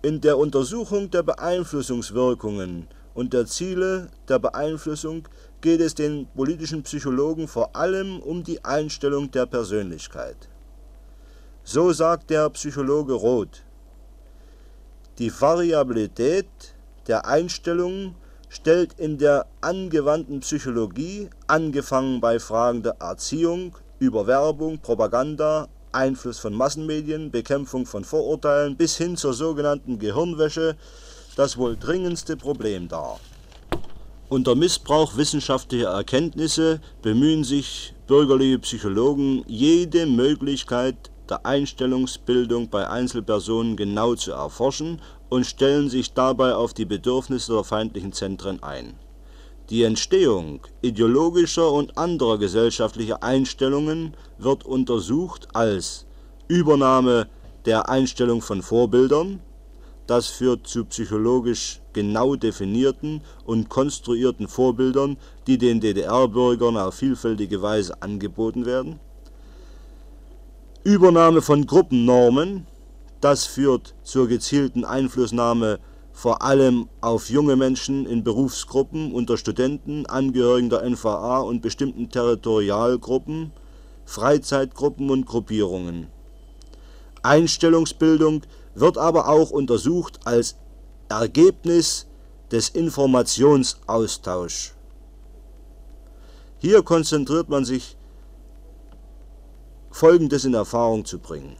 In 0.00 0.22
der 0.22 0.38
Untersuchung 0.38 1.10
der 1.10 1.24
Beeinflussungswirkungen 1.24 2.88
und 3.12 3.34
der 3.34 3.44
Ziele 3.44 4.08
der 4.30 4.38
Beeinflussung 4.38 5.28
geht 5.60 5.82
es 5.82 5.94
den 5.94 6.26
politischen 6.34 6.84
Psychologen 6.84 7.48
vor 7.48 7.76
allem 7.76 8.18
um 8.20 8.42
die 8.42 8.64
Einstellung 8.64 9.30
der 9.30 9.44
Persönlichkeit. 9.44 10.48
So 11.68 11.92
sagt 11.92 12.30
der 12.30 12.48
Psychologe 12.50 13.14
Roth, 13.14 13.64
die 15.18 15.32
Variabilität 15.32 16.46
der 17.08 17.26
Einstellungen 17.26 18.14
stellt 18.48 18.92
in 19.00 19.18
der 19.18 19.46
angewandten 19.62 20.38
Psychologie, 20.38 21.28
angefangen 21.48 22.20
bei 22.20 22.38
Fragen 22.38 22.84
der 22.84 22.98
Erziehung, 23.00 23.74
über 23.98 24.28
Werbung, 24.28 24.78
Propaganda, 24.78 25.66
Einfluss 25.90 26.38
von 26.38 26.54
Massenmedien, 26.54 27.32
Bekämpfung 27.32 27.84
von 27.84 28.04
Vorurteilen 28.04 28.76
bis 28.76 28.96
hin 28.96 29.16
zur 29.16 29.34
sogenannten 29.34 29.98
Gehirnwäsche, 29.98 30.76
das 31.34 31.56
wohl 31.56 31.76
dringendste 31.76 32.36
Problem 32.36 32.86
dar. 32.86 33.18
Unter 34.28 34.54
Missbrauch 34.54 35.16
wissenschaftlicher 35.16 35.88
Erkenntnisse 35.88 36.80
bemühen 37.02 37.42
sich 37.42 37.92
bürgerliche 38.06 38.60
Psychologen, 38.60 39.42
jede 39.48 40.06
Möglichkeit 40.06 41.10
der 41.30 41.46
Einstellungsbildung 41.46 42.68
bei 42.68 42.88
Einzelpersonen 42.88 43.76
genau 43.76 44.14
zu 44.14 44.32
erforschen 44.32 45.00
und 45.28 45.46
stellen 45.46 45.88
sich 45.88 46.12
dabei 46.12 46.54
auf 46.54 46.74
die 46.74 46.84
Bedürfnisse 46.84 47.52
der 47.52 47.64
feindlichen 47.64 48.12
Zentren 48.12 48.62
ein. 48.62 48.94
Die 49.70 49.82
Entstehung 49.82 50.60
ideologischer 50.82 51.72
und 51.72 51.98
anderer 51.98 52.38
gesellschaftlicher 52.38 53.22
Einstellungen 53.22 54.14
wird 54.38 54.64
untersucht 54.64 55.48
als 55.54 56.06
Übernahme 56.46 57.26
der 57.64 57.88
Einstellung 57.88 58.42
von 58.42 58.62
Vorbildern, 58.62 59.40
das 60.06 60.28
führt 60.28 60.68
zu 60.68 60.84
psychologisch 60.84 61.80
genau 61.92 62.36
definierten 62.36 63.22
und 63.44 63.68
konstruierten 63.68 64.46
Vorbildern, 64.46 65.16
die 65.48 65.58
den 65.58 65.80
DDR-Bürgern 65.80 66.76
auf 66.76 66.94
vielfältige 66.94 67.60
Weise 67.60 68.00
angeboten 68.02 68.66
werden. 68.66 69.00
Übernahme 70.86 71.42
von 71.42 71.66
Gruppennormen, 71.66 72.64
das 73.20 73.44
führt 73.44 73.96
zur 74.04 74.28
gezielten 74.28 74.84
Einflussnahme 74.84 75.80
vor 76.12 76.42
allem 76.42 76.88
auf 77.00 77.28
junge 77.28 77.56
Menschen 77.56 78.06
in 78.06 78.22
Berufsgruppen 78.22 79.12
unter 79.12 79.36
Studenten, 79.36 80.06
Angehörigen 80.06 80.70
der 80.70 80.88
NVA 80.88 81.40
und 81.40 81.60
bestimmten 81.60 82.08
Territorialgruppen, 82.08 83.50
Freizeitgruppen 84.04 85.10
und 85.10 85.26
Gruppierungen. 85.26 86.06
Einstellungsbildung 87.20 88.42
wird 88.76 88.96
aber 88.96 89.28
auch 89.28 89.50
untersucht 89.50 90.20
als 90.24 90.54
Ergebnis 91.08 92.06
des 92.52 92.68
Informationsaustauschs. 92.68 94.72
Hier 96.58 96.84
konzentriert 96.84 97.48
man 97.48 97.64
sich, 97.64 97.96
Folgendes 99.96 100.44
in 100.44 100.52
Erfahrung 100.52 101.06
zu 101.06 101.18
bringen. 101.18 101.56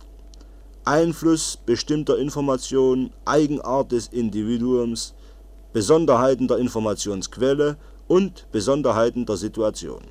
Einfluss 0.85 1.57
bestimmter 1.57 2.18
Informationen, 2.18 3.11
Eigenart 3.25 3.92
des 3.92 4.09
Individuums, 4.09 5.14
Besonderheiten 5.72 6.46
der 6.46 6.59
Informationsquelle 6.59 7.79
und 8.09 8.46
Besonderheiten 8.53 9.25
der 9.25 9.38
Situation. 9.38 10.03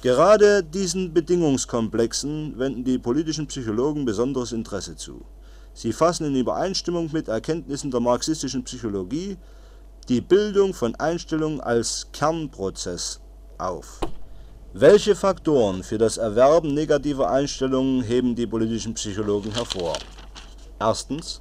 Gerade 0.00 0.64
diesen 0.64 1.12
Bedingungskomplexen 1.12 2.58
wenden 2.58 2.84
die 2.84 2.96
politischen 2.96 3.46
Psychologen 3.48 4.06
besonderes 4.06 4.52
Interesse 4.52 4.96
zu. 4.96 5.22
Sie 5.74 5.92
fassen 5.92 6.28
in 6.28 6.36
Übereinstimmung 6.36 7.10
mit 7.12 7.28
Erkenntnissen 7.28 7.90
der 7.90 8.00
marxistischen 8.00 8.64
Psychologie 8.64 9.36
die 10.08 10.22
Bildung 10.22 10.72
von 10.72 10.94
Einstellungen 10.94 11.60
als 11.60 12.06
Kernprozess 12.12 13.20
auf. 13.58 14.00
Welche 14.78 15.16
Faktoren 15.16 15.82
für 15.82 15.96
das 15.96 16.18
Erwerben 16.18 16.74
negativer 16.74 17.30
Einstellungen 17.30 18.02
heben 18.02 18.34
die 18.34 18.46
politischen 18.46 18.92
Psychologen 18.92 19.50
hervor? 19.52 19.96
Erstens. 20.78 21.40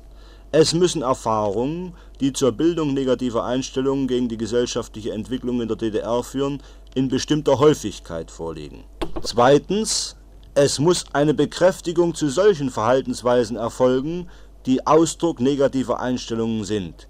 Es 0.54 0.74
müssen 0.74 1.02
Erfahrungen, 1.02 1.96
die 2.22 2.32
zur 2.32 2.54
Bildung 2.54 2.94
negativer 2.94 3.44
Einstellungen 3.44 4.08
gegen 4.08 4.30
die 4.30 4.38
gesellschaftliche 4.38 5.12
Entwicklung 5.12 5.60
in 5.60 5.68
der 5.68 5.76
DDR 5.76 6.24
führen, 6.24 6.64
in 6.94 7.10
bestimmter 7.10 7.60
Häufigkeit 7.60 8.32
vorliegen. 8.32 8.86
Zweitens. 9.22 10.16
Es 10.54 10.80
muss 10.80 11.04
eine 11.12 11.34
Bekräftigung 11.34 12.16
zu 12.16 12.30
solchen 12.30 12.70
Verhaltensweisen 12.70 13.58
erfolgen, 13.58 14.30
die 14.66 14.88
Ausdruck 14.88 15.42
negativer 15.42 16.00
Einstellungen 16.00 16.64
sind. 16.64 17.10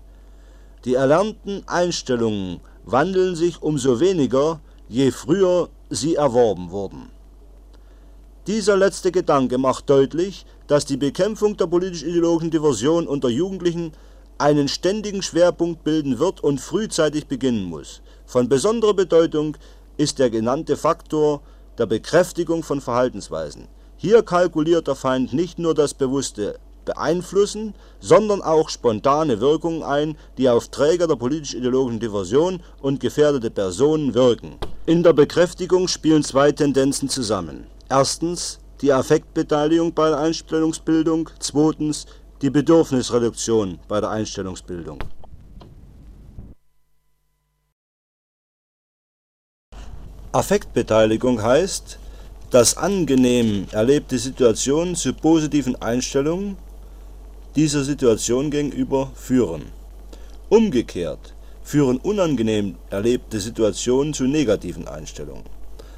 Die 0.85 0.95
erlernten 0.95 1.61
Einstellungen 1.67 2.61
wandeln 2.83 3.35
sich 3.35 3.61
umso 3.61 3.99
weniger, 3.99 4.59
je 4.89 5.11
früher 5.11 5.69
sie 5.89 6.15
erworben 6.15 6.71
wurden. 6.71 7.09
Dieser 8.47 8.77
letzte 8.77 9.11
Gedanke 9.11 9.57
macht 9.57 9.89
deutlich, 9.89 10.45
dass 10.67 10.85
die 10.85 10.97
Bekämpfung 10.97 11.57
der 11.57 11.67
politisch-ideologischen 11.67 12.51
Diversion 12.51 13.07
unter 13.07 13.29
Jugendlichen 13.29 13.93
einen 14.37 14.67
ständigen 14.67 15.21
Schwerpunkt 15.21 15.83
bilden 15.83 16.19
wird 16.19 16.41
und 16.41 16.59
frühzeitig 16.59 17.27
beginnen 17.27 17.63
muss. 17.63 18.01
Von 18.25 18.49
besonderer 18.49 18.93
Bedeutung 18.93 19.57
ist 19.97 20.19
der 20.19 20.29
genannte 20.29 20.77
Faktor 20.77 21.41
der 21.77 21.85
Bekräftigung 21.85 22.63
von 22.63 22.81
Verhaltensweisen. 22.81 23.67
Hier 23.97 24.23
kalkuliert 24.23 24.87
der 24.87 24.95
Feind 24.95 25.33
nicht 25.33 25.57
nur 25.57 25.73
das 25.73 25.93
bewusste 25.93 26.59
Beeinflussen, 26.85 27.73
sondern 27.99 28.41
auch 28.41 28.69
spontane 28.69 29.41
Wirkungen 29.41 29.83
ein, 29.83 30.17
die 30.37 30.47
auf 30.47 30.69
Träger 30.69 31.07
der 31.07 31.15
politisch-ideologischen 31.15 31.99
Diversion 31.99 32.61
und 32.81 32.99
gefährdete 32.99 33.51
Personen 33.51 34.13
wirken. 34.13 34.57
In 34.85 35.03
der 35.03 35.13
Bekräftigung 35.13 35.87
spielen 35.87 36.23
zwei 36.23 36.51
Tendenzen 36.51 37.09
zusammen. 37.09 37.67
Erstens 37.89 38.59
die 38.81 38.93
Affektbeteiligung 38.93 39.93
bei 39.93 40.09
der 40.09 40.19
Einstellungsbildung, 40.19 41.29
zweitens 41.39 42.05
die 42.41 42.49
Bedürfnisreduktion 42.49 43.79
bei 43.87 43.99
der 44.01 44.11
Einstellungsbildung. 44.11 44.99
Affektbeteiligung 50.31 51.41
heißt, 51.41 51.97
dass 52.51 52.75
angenehm 52.75 53.67
erlebte 53.71 54.19
Situationen 54.19 54.95
zu 54.95 55.13
positiven 55.13 55.75
Einstellungen 55.81 56.57
dieser 57.55 57.83
Situation 57.83 58.51
gegenüber 58.51 59.11
führen. 59.15 59.63
Umgekehrt 60.49 61.33
führen 61.63 61.97
unangenehm 61.97 62.75
erlebte 62.89 63.39
Situationen 63.39 64.13
zu 64.13 64.25
negativen 64.25 64.87
Einstellungen. 64.87 65.43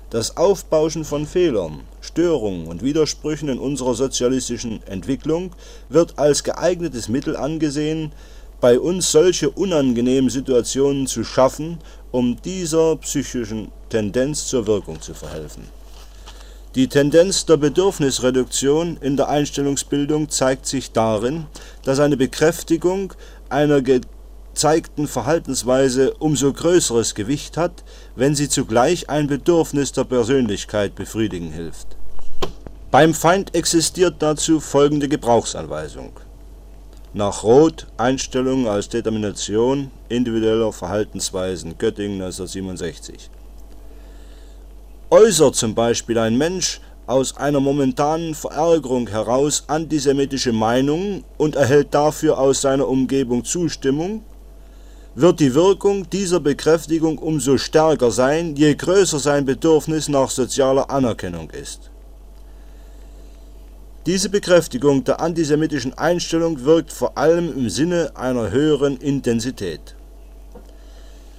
Das 0.09 0.37
Aufbauschen 0.37 1.03
von 1.03 1.25
Fehlern, 1.25 1.81
Störungen 1.99 2.67
und 2.67 2.81
Widersprüchen 2.81 3.49
in 3.49 3.59
unserer 3.59 3.93
sozialistischen 3.93 4.81
Entwicklung 4.87 5.51
wird 5.89 6.17
als 6.17 6.45
geeignetes 6.45 7.09
Mittel 7.09 7.35
angesehen, 7.35 8.13
bei 8.61 8.79
uns 8.79 9.11
solche 9.11 9.49
unangenehmen 9.49 10.29
Situationen 10.29 11.07
zu 11.07 11.23
schaffen, 11.23 11.79
um 12.11 12.41
dieser 12.41 12.95
psychischen 12.97 13.71
Tendenz 13.89 14.47
zur 14.47 14.65
Wirkung 14.65 15.01
zu 15.01 15.13
verhelfen. 15.13 15.76
Die 16.77 16.89
Tendenz 16.89 17.47
der 17.47 17.57
Bedürfnisreduktion 17.57 18.97
in 19.01 19.17
der 19.17 19.29
Einstellungsbildung 19.29 20.29
zeigt 20.29 20.67
sich 20.67 20.91
darin, 20.91 21.47
dass 21.83 21.99
eine 21.99 22.17
Bekräftigung 22.17 23.15
einer 23.49 23.81
gezeigten 23.81 25.07
Verhaltensweise 25.07 26.13
umso 26.19 26.53
größeres 26.53 27.15
Gewicht 27.15 27.57
hat, 27.57 27.83
wenn 28.15 28.35
sie 28.35 28.47
zugleich 28.47 29.09
ein 29.09 29.25
Bedürfnis 29.25 29.91
der 29.91 30.03
Persönlichkeit 30.03 30.93
befriedigen 30.93 31.51
hilft. 31.51 31.97
Beim 32.91 33.15
Feind 33.15 33.55
existiert 33.55 34.17
dazu 34.19 34.59
folgende 34.59 35.07
Gebrauchsanweisung 35.07 36.11
nach 37.15 37.41
Roth 37.41 37.87
Einstellungen 37.97 38.67
als 38.67 38.89
Determination 38.89 39.89
individueller 40.09 40.71
Verhaltensweisen 40.71 41.79
Göttingen 41.79 42.21
1967. 42.21 43.31
Äußert 45.09 45.55
zum 45.55 45.73
Beispiel 45.73 46.17
ein 46.17 46.37
Mensch 46.37 46.81
aus 47.05 47.37
einer 47.37 47.61
momentanen 47.61 48.35
Verärgerung 48.35 49.07
heraus 49.07 49.63
antisemitische 49.67 50.51
Meinungen 50.51 51.23
und 51.37 51.55
erhält 51.55 51.93
dafür 51.93 52.37
aus 52.37 52.61
seiner 52.61 52.89
Umgebung 52.89 53.45
Zustimmung, 53.45 54.23
wird 55.15 55.39
die 55.39 55.55
Wirkung 55.55 56.09
dieser 56.09 56.41
Bekräftigung 56.41 57.17
umso 57.19 57.57
stärker 57.57 58.11
sein, 58.11 58.57
je 58.57 58.75
größer 58.75 59.19
sein 59.19 59.45
Bedürfnis 59.45 60.09
nach 60.09 60.29
sozialer 60.29 60.89
Anerkennung 60.89 61.49
ist 61.51 61.89
Diese 64.05 64.29
Bekräftigung 64.29 65.05
der 65.05 65.21
antisemitischen 65.21 65.97
Einstellung 65.97 66.65
wirkt 66.65 66.91
vor 66.91 67.17
allem 67.17 67.57
im 67.57 67.69
Sinne 67.69 68.11
einer 68.15 68.51
höheren 68.51 68.97
Intensität. 68.97 69.95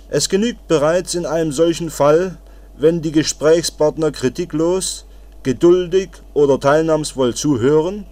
Es 0.09 0.31
genügt 0.31 0.67
bereits 0.69 1.15
in 1.15 1.27
einem 1.27 1.53
solchen 1.53 1.91
Fall, 1.91 2.39
wenn 2.79 3.03
die 3.03 3.13
Gesprächspartner 3.13 4.13
kritiklos, 4.13 5.05
geduldig 5.43 6.11
oder 6.35 6.61
teilnahmsvoll 6.61 7.35
zuhören, 7.35 8.07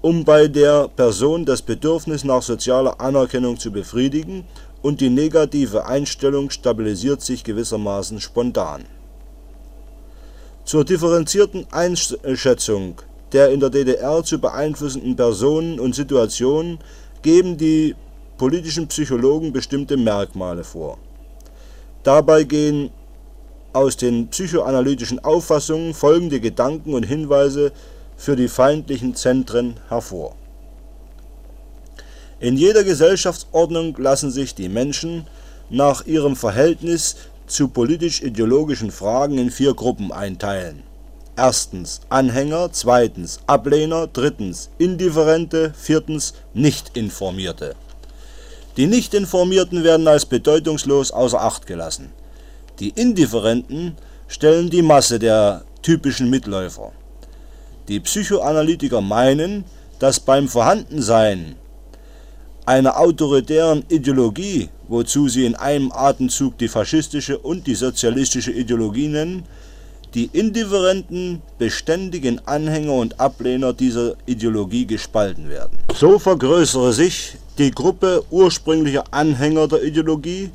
um 0.00 0.24
bei 0.24 0.48
der 0.48 0.88
Person 0.88 1.44
das 1.44 1.62
Bedürfnis 1.62 2.24
nach 2.24 2.42
sozialer 2.42 3.00
Anerkennung 3.00 3.58
zu 3.58 3.72
befriedigen 3.72 4.44
und 4.82 5.00
die 5.00 5.10
negative 5.10 5.86
Einstellung 5.86 6.50
stabilisiert 6.50 7.22
sich 7.22 7.42
gewissermaßen 7.42 8.20
spontan. 8.20 8.84
Zur 10.64 10.84
differenzierten 10.84 11.66
Einschätzung 11.70 12.96
der 13.34 13.50
in 13.50 13.58
der 13.58 13.70
DDR 13.70 14.22
zu 14.22 14.38
beeinflussenden 14.38 15.16
Personen 15.16 15.80
und 15.80 15.94
Situationen 15.94 16.78
geben 17.22 17.56
die 17.56 17.96
politischen 18.38 18.86
Psychologen 18.86 19.52
bestimmte 19.52 19.96
Merkmale 19.96 20.62
vor. 20.62 20.98
Dabei 22.04 22.44
gehen 22.44 22.90
aus 23.74 23.96
den 23.96 24.28
psychoanalytischen 24.28 25.22
Auffassungen 25.22 25.92
folgende 25.92 26.40
Gedanken 26.40 26.94
und 26.94 27.02
Hinweise 27.02 27.72
für 28.16 28.36
die 28.36 28.48
feindlichen 28.48 29.14
Zentren 29.14 29.74
hervor. 29.88 30.36
In 32.40 32.56
jeder 32.56 32.84
Gesellschaftsordnung 32.84 33.96
lassen 33.98 34.30
sich 34.30 34.54
die 34.54 34.68
Menschen 34.68 35.26
nach 35.70 36.06
ihrem 36.06 36.36
Verhältnis 36.36 37.16
zu 37.46 37.68
politisch-ideologischen 37.68 38.90
Fragen 38.90 39.38
in 39.38 39.50
vier 39.50 39.74
Gruppen 39.74 40.12
einteilen. 40.12 40.82
Erstens 41.36 42.00
Anhänger, 42.10 42.70
zweitens 42.70 43.40
Ablehner, 43.46 44.06
drittens 44.06 44.70
Indifferente, 44.78 45.74
viertens 45.76 46.34
Nichtinformierte. 46.54 47.74
Die 48.76 48.86
Nichtinformierten 48.86 49.82
werden 49.82 50.06
als 50.06 50.26
bedeutungslos 50.26 51.10
außer 51.10 51.40
Acht 51.40 51.66
gelassen. 51.66 52.12
Die 52.80 52.88
Indifferenten 52.90 53.96
stellen 54.26 54.68
die 54.68 54.82
Masse 54.82 55.18
der 55.18 55.64
typischen 55.82 56.28
Mitläufer. 56.28 56.90
Die 57.86 58.00
Psychoanalytiker 58.00 59.00
meinen, 59.00 59.64
dass 60.00 60.18
beim 60.18 60.48
Vorhandensein 60.48 61.54
einer 62.66 62.98
autoritären 62.98 63.84
Ideologie, 63.88 64.70
wozu 64.88 65.28
sie 65.28 65.44
in 65.44 65.54
einem 65.54 65.92
Atemzug 65.92 66.58
die 66.58 66.68
faschistische 66.68 67.38
und 67.38 67.66
die 67.66 67.74
sozialistische 67.74 68.50
Ideologie 68.50 69.08
nennen, 69.08 69.44
die 70.14 70.30
indifferenten, 70.32 71.42
beständigen 71.58 72.40
Anhänger 72.46 72.94
und 72.94 73.20
Ablehner 73.20 73.72
dieser 73.72 74.14
Ideologie 74.26 74.86
gespalten 74.86 75.48
werden. 75.48 75.78
So 75.94 76.18
vergrößere 76.18 76.92
sich 76.92 77.36
die 77.58 77.70
Gruppe 77.70 78.24
ursprünglicher 78.30 79.04
Anhänger 79.10 79.68
der 79.68 79.82
Ideologie, 79.82 80.50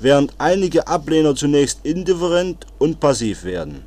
während 0.00 0.32
einige 0.38 0.86
Ablehner 0.86 1.34
zunächst 1.34 1.80
indifferent 1.84 2.66
und 2.78 3.00
passiv 3.00 3.44
werden. 3.44 3.82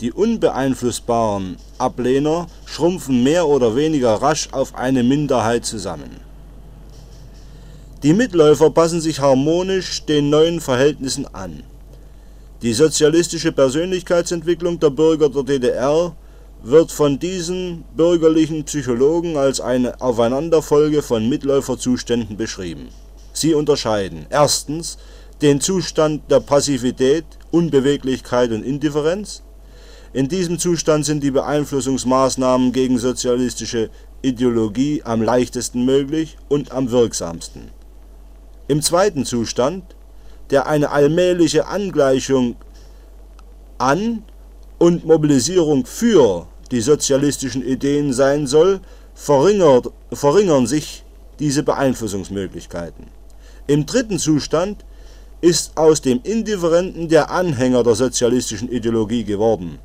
Die 0.00 0.12
unbeeinflussbaren 0.12 1.56
Ablehner 1.78 2.46
schrumpfen 2.64 3.22
mehr 3.22 3.46
oder 3.46 3.76
weniger 3.76 4.14
rasch 4.14 4.48
auf 4.52 4.74
eine 4.74 5.02
Minderheit 5.02 5.66
zusammen. 5.66 6.20
Die 8.02 8.14
Mitläufer 8.14 8.70
passen 8.70 9.02
sich 9.02 9.20
harmonisch 9.20 10.06
den 10.06 10.30
neuen 10.30 10.62
Verhältnissen 10.62 11.26
an. 11.34 11.62
Die 12.62 12.72
sozialistische 12.72 13.52
Persönlichkeitsentwicklung 13.52 14.80
der 14.80 14.90
Bürger 14.90 15.28
der 15.28 15.42
DDR 15.42 16.14
wird 16.62 16.92
von 16.92 17.18
diesen 17.18 17.84
bürgerlichen 17.96 18.64
Psychologen 18.64 19.36
als 19.36 19.60
eine 19.60 20.00
Aufeinanderfolge 20.00 21.02
von 21.02 21.28
Mitläuferzuständen 21.28 22.36
beschrieben. 22.38 22.88
Sie 23.32 23.54
unterscheiden 23.54 24.26
erstens 24.30 24.98
den 25.42 25.60
Zustand 25.60 26.30
der 26.30 26.40
Passivität, 26.40 27.24
Unbeweglichkeit 27.50 28.50
und 28.50 28.62
Indifferenz. 28.62 29.42
In 30.12 30.28
diesem 30.28 30.58
Zustand 30.58 31.06
sind 31.06 31.22
die 31.22 31.30
Beeinflussungsmaßnahmen 31.30 32.72
gegen 32.72 32.98
sozialistische 32.98 33.90
Ideologie 34.22 35.02
am 35.04 35.22
leichtesten 35.22 35.84
möglich 35.84 36.36
und 36.48 36.72
am 36.72 36.90
wirksamsten. 36.90 37.70
Im 38.68 38.82
zweiten 38.82 39.24
Zustand 39.24 39.84
der 40.50 40.66
eine 40.66 40.90
allmähliche 40.90 41.68
Angleichung 41.68 42.56
an 43.78 44.24
und 44.78 45.04
Mobilisierung 45.04 45.86
für 45.86 46.48
die 46.70 46.80
sozialistischen 46.80 47.64
Ideen 47.64 48.12
sein 48.12 48.46
soll, 48.46 48.80
verringern 49.14 50.66
sich 50.66 51.04
diese 51.38 51.62
Beeinflussungsmöglichkeiten. 51.62 53.06
Im 53.66 53.86
dritten 53.86 54.18
Zustand 54.18 54.84
ist 55.40 55.76
aus 55.76 56.00
dem 56.02 56.20
Indifferenten 56.22 57.08
der 57.08 57.30
Anhänger 57.30 57.82
der 57.82 57.94
sozialistischen 57.94 58.70
Ideologie 58.70 59.24
geworden. 59.24 59.78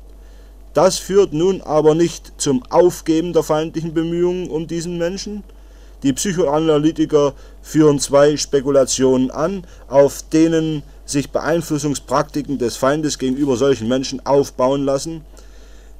Das 0.74 0.98
führt 0.98 1.32
nun 1.32 1.62
aber 1.62 1.94
nicht 1.94 2.32
zum 2.36 2.62
Aufgeben 2.70 3.32
der 3.32 3.42
feindlichen 3.42 3.94
Bemühungen 3.94 4.50
um 4.50 4.66
diesen 4.66 4.98
Menschen, 4.98 5.42
die 6.02 6.12
Psychoanalytiker 6.12 7.34
führen 7.62 7.98
zwei 7.98 8.36
Spekulationen 8.36 9.30
an, 9.30 9.66
auf 9.88 10.22
denen 10.30 10.82
sich 11.06 11.30
Beeinflussungspraktiken 11.30 12.58
des 12.58 12.76
Feindes 12.76 13.18
gegenüber 13.18 13.56
solchen 13.56 13.88
Menschen 13.88 14.24
aufbauen 14.26 14.84
lassen, 14.84 15.22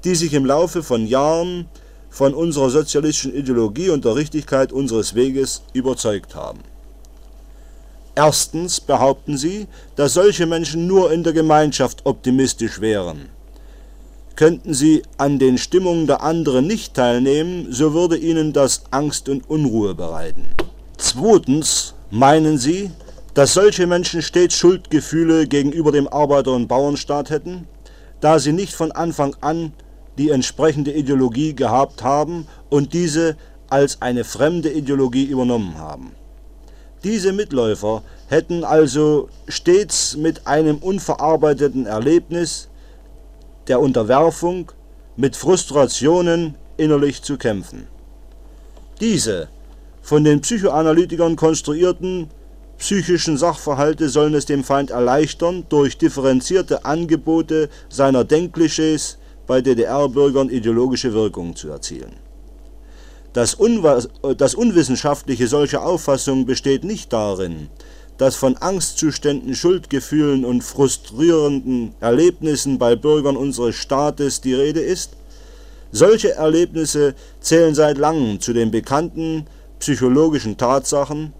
die 0.05 0.15
sich 0.15 0.35
im 0.35 0.45
Laufe 0.45 0.83
von 0.83 1.07
Jahren 1.07 1.67
von 2.11 2.35
unserer 2.35 2.71
sozialistischen 2.71 3.35
Ideologie 3.35 3.91
und 3.91 4.05
der 4.05 4.17
Richtigkeit 4.17 4.73
unseres 4.73 5.15
Weges 5.15 5.63
überzeugt 5.73 6.35
haben. 6.35 6.61
Erstens 8.19 8.81
behaupten 8.81 9.37
sie, 9.37 9.67
dass 9.95 10.15
solche 10.15 10.47
Menschen 10.47 10.87
nur 10.87 11.13
in 11.13 11.23
der 11.23 11.35
Gemeinschaft 11.35 12.07
optimistisch 12.07 12.81
wären. 12.81 13.29
Könnten 14.37 14.73
sie 14.73 15.03
an 15.19 15.39
den 15.39 15.59
Stimmungen 15.59 16.07
der 16.07 16.23
anderen 16.23 16.67
nicht 16.67 16.95
teilnehmen, 16.95 17.67
so 17.71 17.93
würde 17.93 18.17
ihnen 18.17 18.55
das 18.55 18.85
Angst 18.91 19.29
und 19.29 19.49
Unruhe 19.51 19.95
bereiten. 19.95 20.47
Zweitens 20.97 21.95
meinen 22.11 22.57
sie, 22.57 22.91
dass 23.35 23.53
solche 23.53 23.87
Menschen 23.87 24.23
stets 24.23 24.55
Schuldgefühle 24.55 25.47
gegenüber 25.47 25.93
dem 25.93 26.09
Arbeiter- 26.09 26.55
und 26.55 26.69
Bauernstaat 26.69 27.29
hätten, 27.29 27.69
da 28.21 28.39
sie 28.39 28.53
nicht 28.53 28.73
von 28.73 28.93
Anfang 28.93 29.37
an 29.43 29.75
die 30.17 30.31
entsprechende 30.31 30.91
Ideologie 30.93 31.55
gehabt 31.55 32.03
haben 32.03 32.47
und 32.71 32.95
diese 32.95 33.37
als 33.69 34.01
eine 34.01 34.25
fremde 34.25 34.73
Ideologie 34.73 35.25
übernommen 35.25 35.77
haben. 35.77 36.13
Diese 37.07 37.33
Mitläufer 37.33 38.03
hätten 38.27 38.65
also 38.65 39.29
stets 39.47 40.17
mit 40.17 40.49
einem 40.49 40.79
unverarbeiteten 40.79 41.87
Erlebnis 41.87 42.67
der 43.69 43.79
Unterwerfung 43.79 44.73
mit 45.17 45.37
Frustrationen 45.37 46.57
innerlich 46.77 47.23
zu 47.23 47.37
kämpfen. 47.39 47.87
Diese 49.01 49.47
von 50.03 50.25
den 50.25 50.41
Psychoanalytikern 50.41 51.37
konstruierten 51.37 52.29
psychischen 52.77 53.39
Sachverhalte 53.39 54.09
sollen 54.09 54.35
es 54.35 54.47
dem 54.47 54.65
Feind 54.65 54.91
erleichtern, 54.91 55.65
durch 55.69 55.99
differenzierte 55.99 56.85
Angebote 56.85 57.69
seiner 57.89 58.25
Denkklischees 58.25 59.19
bei 59.47 59.61
DDR-Bürgern 59.61 60.51
ideologische 60.51 61.13
Wirkungen 61.13 61.55
zu 61.55 61.69
erzielen. 61.69 62.26
Das, 63.37 63.59
das 64.39 64.55
Unwissenschaftliche 64.55 65.47
solcher 65.47 65.85
Auffassungen 65.85 66.47
besteht 66.47 66.85
nicht 66.85 67.13
darin, 67.13 67.69
dass 68.17 68.35
von 68.35 68.57
Angstzuständen, 68.57 69.55
Schuldgefühlen 69.55 70.47
und 70.47 70.63
frustrierenden 70.63 71.95
Erlebnissen 72.01 72.79
bei 72.79 72.97
Bürgern 72.97 73.37
unseres 73.37 73.75
Staates 73.75 74.41
die 74.41 74.55
Rede 74.55 74.81
ist? 74.81 75.11
Solche 75.93 76.33
Erlebnisse 76.33 77.15
zählen 77.41 77.75
seit 77.75 77.99
langem 77.99 78.41
zu 78.41 78.55
den 78.55 78.71
bekannten 78.71 79.47
psychologischen 79.81 80.57
Tatsachen. 80.57 81.35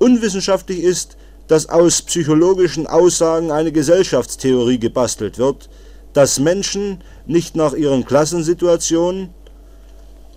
Unwissenschaftlich 0.00 0.80
ist, 0.80 1.16
dass 1.46 1.68
aus 1.68 2.02
psychologischen 2.02 2.88
Aussagen 2.88 3.52
eine 3.52 3.70
Gesellschaftstheorie 3.70 4.80
gebastelt 4.80 5.38
wird, 5.38 5.68
dass 6.14 6.40
Menschen 6.40 7.04
nicht 7.26 7.54
nach 7.54 7.74
ihren 7.74 8.04
Klassensituationen 8.04 9.32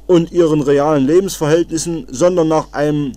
und 0.08 0.32
ihren 0.32 0.62
realen 0.62 1.06
Lebensverhältnissen, 1.06 2.08
sondern 2.10 2.48
nach 2.48 2.72
einem 2.74 3.12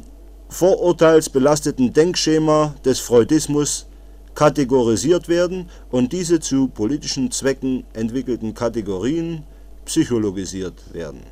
vorurteilsbelasteten 0.49 1.93
Denkschema 1.93 2.75
des 2.85 2.99
Freudismus 2.99 3.87
kategorisiert 4.35 5.29
werden 5.29 5.71
und 5.91 6.13
diese 6.13 6.41
zu 6.41 6.69
politischen 6.69 7.31
Zwecken 7.31 7.85
entwickelten 7.93 8.55
Kategorien 8.55 9.45
psychologisiert 9.85 10.75
werden. 10.93 11.23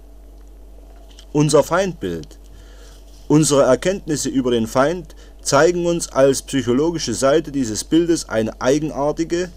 Unser 1.32 1.62
Feindbild, 1.62 2.38
unsere 3.26 3.62
Erkenntnisse 3.62 4.28
über 4.28 4.50
den 4.50 4.66
Feind 4.66 5.14
zeigen 5.42 5.86
uns 5.86 6.08
als 6.08 6.42
psychologische 6.42 7.14
Seite 7.14 7.52
dieses 7.52 7.84
Bildes 7.84 8.28
eine 8.28 8.60
eigenartige, 8.60 9.50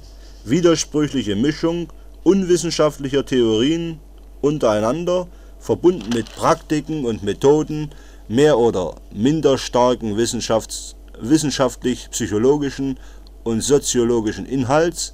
widersprüchliche 0.43 1.35
Mischung 1.35 1.87
unwissenschaftlicher 2.23 3.25
Theorien 3.25 3.99
untereinander, 4.41 5.27
verbunden 5.61 6.09
mit 6.13 6.35
Praktiken 6.35 7.05
und 7.05 7.23
Methoden 7.23 7.91
mehr 8.27 8.57
oder 8.57 8.95
minder 9.13 9.57
starken 9.57 10.17
wissenschaftlich-psychologischen 10.17 12.99
und 13.43 13.61
soziologischen 13.61 14.45
Inhalts, 14.45 15.13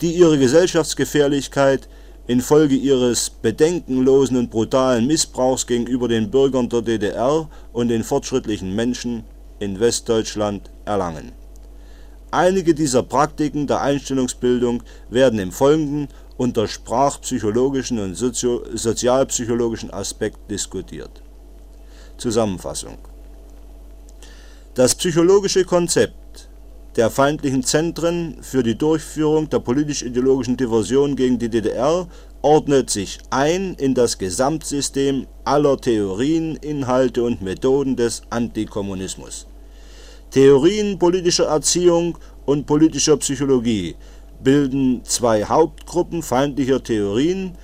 die 0.00 0.12
ihre 0.12 0.38
Gesellschaftsgefährlichkeit 0.38 1.88
infolge 2.26 2.74
ihres 2.74 3.30
bedenkenlosen 3.30 4.38
und 4.38 4.50
brutalen 4.50 5.06
Missbrauchs 5.06 5.66
gegenüber 5.66 6.08
den 6.08 6.30
Bürgern 6.30 6.68
der 6.68 6.82
DDR 6.82 7.48
und 7.72 7.88
den 7.88 8.04
fortschrittlichen 8.04 8.74
Menschen 8.74 9.24
in 9.58 9.80
Westdeutschland 9.80 10.70
erlangen. 10.84 11.32
Einige 12.30 12.74
dieser 12.74 13.02
Praktiken 13.02 13.66
der 13.66 13.82
Einstellungsbildung 13.82 14.82
werden 15.08 15.38
im 15.38 15.52
Folgenden 15.52 16.08
unter 16.36 16.66
sprachpsychologischen 16.66 17.98
und 17.98 18.14
Sozio 18.14 18.64
sozialpsychologischen 18.72 19.92
Aspekt 19.92 20.50
diskutiert. 20.50 21.22
Zusammenfassung 22.16 22.98
Das 24.74 24.94
psychologische 24.94 25.64
Konzept 25.64 26.48
der 26.96 27.10
feindlichen 27.10 27.64
Zentren 27.64 28.38
für 28.40 28.62
die 28.62 28.78
Durchführung 28.78 29.48
der 29.48 29.58
politisch-ideologischen 29.58 30.56
Diversion 30.56 31.16
gegen 31.16 31.38
die 31.38 31.48
DDR 31.48 32.06
ordnet 32.42 32.90
sich 32.90 33.18
ein 33.30 33.74
in 33.74 33.94
das 33.94 34.18
Gesamtsystem 34.18 35.26
aller 35.44 35.76
Theorien, 35.80 36.56
Inhalte 36.56 37.22
und 37.24 37.42
Methoden 37.42 37.96
des 37.96 38.22
Antikommunismus. 38.30 39.46
Theorien 40.30 40.98
politischer 40.98 41.46
Erziehung 41.46 42.18
und 42.44 42.66
politischer 42.66 43.16
Psychologie 43.16 43.96
bilden 44.42 45.02
zwei 45.04 45.44
Hauptgruppen 45.44 46.22
feindlicher 46.22 46.82
Theorien, 46.82 47.56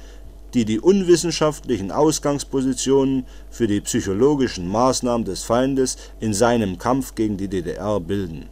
die 0.54 0.64
die 0.64 0.80
unwissenschaftlichen 0.80 1.90
Ausgangspositionen 1.90 3.24
für 3.50 3.66
die 3.66 3.80
psychologischen 3.80 4.68
Maßnahmen 4.68 5.24
des 5.24 5.42
Feindes 5.44 5.96
in 6.18 6.34
seinem 6.34 6.78
Kampf 6.78 7.14
gegen 7.14 7.36
die 7.36 7.48
DDR 7.48 8.00
bilden 8.00 8.48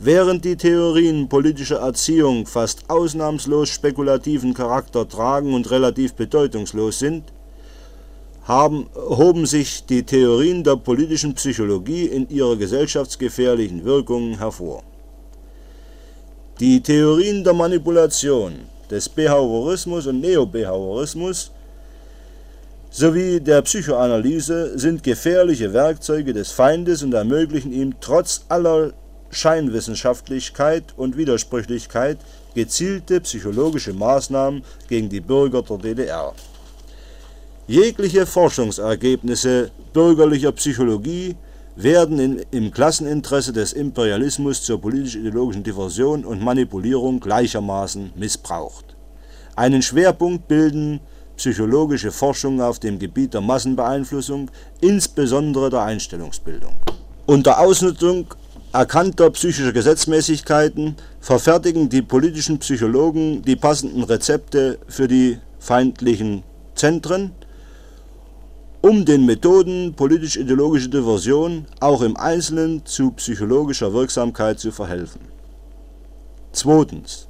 Während 0.00 0.44
die 0.44 0.54
Theorien 0.54 1.28
politischer 1.28 1.80
Erziehung 1.80 2.46
fast 2.46 2.88
ausnahmslos 2.88 3.68
spekulativen 3.68 4.54
Charakter 4.54 5.08
tragen 5.08 5.54
und 5.54 5.68
relativ 5.72 6.14
bedeutungslos 6.14 7.00
sind, 7.00 7.24
haben, 8.44 8.86
hoben 8.94 9.44
sich 9.44 9.86
die 9.86 10.04
Theorien 10.04 10.62
der 10.62 10.76
politischen 10.76 11.34
Psychologie 11.34 12.04
in 12.04 12.28
ihrer 12.28 12.54
gesellschaftsgefährlichen 12.54 13.84
Wirkungen 13.84 14.38
hervor. 14.38 14.84
Die 16.60 16.80
Theorien 16.82 17.44
der 17.44 17.52
Manipulation, 17.52 18.66
des 18.90 19.08
Behaviorismus 19.08 20.08
und 20.08 20.20
Neobehaviorismus 20.20 21.52
sowie 22.90 23.38
der 23.38 23.62
Psychoanalyse 23.62 24.76
sind 24.76 25.04
gefährliche 25.04 25.72
Werkzeuge 25.72 26.32
des 26.32 26.50
Feindes 26.50 27.04
und 27.04 27.14
ermöglichen 27.14 27.72
ihm 27.72 27.94
trotz 28.00 28.44
aller 28.48 28.92
Scheinwissenschaftlichkeit 29.30 30.82
und 30.96 31.16
Widersprüchlichkeit 31.16 32.18
gezielte 32.56 33.20
psychologische 33.20 33.92
Maßnahmen 33.92 34.64
gegen 34.88 35.08
die 35.08 35.20
Bürger 35.20 35.62
der 35.62 35.78
DDR. 35.78 36.34
Jegliche 37.68 38.26
Forschungsergebnisse 38.26 39.70
bürgerlicher 39.92 40.50
Psychologie 40.50 41.36
werden 41.82 42.18
in, 42.18 42.44
im 42.50 42.72
Klasseninteresse 42.72 43.52
des 43.52 43.72
Imperialismus 43.72 44.62
zur 44.62 44.80
politisch-ideologischen 44.80 45.62
Diversion 45.62 46.24
und 46.24 46.42
Manipulierung 46.42 47.20
gleichermaßen 47.20 48.12
missbraucht. 48.16 48.96
Einen 49.54 49.82
Schwerpunkt 49.82 50.48
bilden 50.48 51.00
psychologische 51.36 52.10
Forschungen 52.10 52.60
auf 52.60 52.80
dem 52.80 52.98
Gebiet 52.98 53.34
der 53.34 53.40
Massenbeeinflussung, 53.40 54.50
insbesondere 54.80 55.70
der 55.70 55.82
Einstellungsbildung. 55.82 56.74
Unter 57.26 57.60
Ausnutzung 57.60 58.26
erkannter 58.72 59.30
psychischer 59.30 59.72
Gesetzmäßigkeiten 59.72 60.96
verfertigen 61.20 61.88
die 61.88 62.02
politischen 62.02 62.58
Psychologen 62.58 63.42
die 63.42 63.56
passenden 63.56 64.02
Rezepte 64.02 64.78
für 64.88 65.06
die 65.06 65.38
feindlichen 65.60 66.42
Zentren, 66.74 67.32
um 68.80 69.04
den 69.04 69.26
Methoden 69.26 69.94
politisch-ideologischer 69.94 70.88
Diversion 70.88 71.66
auch 71.80 72.02
im 72.02 72.16
Einzelnen 72.16 72.86
zu 72.86 73.10
psychologischer 73.12 73.92
Wirksamkeit 73.92 74.60
zu 74.60 74.70
verhelfen. 74.70 75.20
Zweitens. 76.52 77.26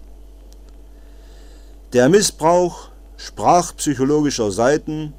Der 1.92 2.08
Missbrauch 2.08 2.88
sprachpsychologischer 3.16 4.50
Seiten 4.50 5.14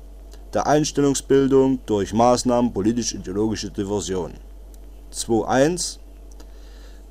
der 0.54 0.68
Einstellungsbildung 0.68 1.80
durch 1.86 2.14
Maßnahmen 2.14 2.74
politisch-ideologischer 2.74 3.70
Diversion. 3.70 4.34
2.1 5.12 5.98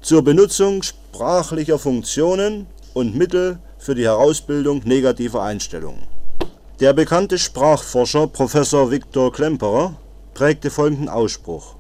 zur 0.00 0.22
Benutzung 0.22 0.83
sprachlicher 0.83 1.78
Funktionen 1.78 2.66
und 2.94 3.16
Mittel 3.16 3.59
für 3.78 3.96
die 3.96 4.04
Herausbildung 4.04 4.83
negativer 4.85 5.42
Einstellungen. 5.42 6.17
Der 6.80 6.92
bekannte 6.92 7.38
Sprachforscher 7.38 8.28
Professor 8.28 8.92
Viktor 8.92 9.32
Klemperer 9.32 9.96
prägte 10.32 10.70
folgenden 10.70 11.08
Ausspruch: 11.08 11.74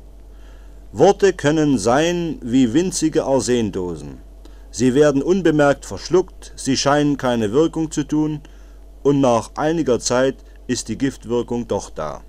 Worte 0.90 1.32
können 1.34 1.78
sein 1.78 2.40
wie 2.42 2.74
winzige 2.74 3.22
Arsendosen. 3.22 4.18
Sie 4.72 4.94
werden 4.94 5.22
unbemerkt 5.22 5.86
verschluckt, 5.86 6.52
sie 6.56 6.76
scheinen 6.76 7.16
keine 7.16 7.52
Wirkung 7.52 7.92
zu 7.92 8.02
tun, 8.02 8.40
und 9.04 9.20
nach 9.20 9.52
einiger 9.54 10.00
Zeit 10.00 10.34
ist 10.66 10.88
die 10.88 10.98
Giftwirkung 10.98 11.68
doch 11.68 11.90
da. 11.90 12.24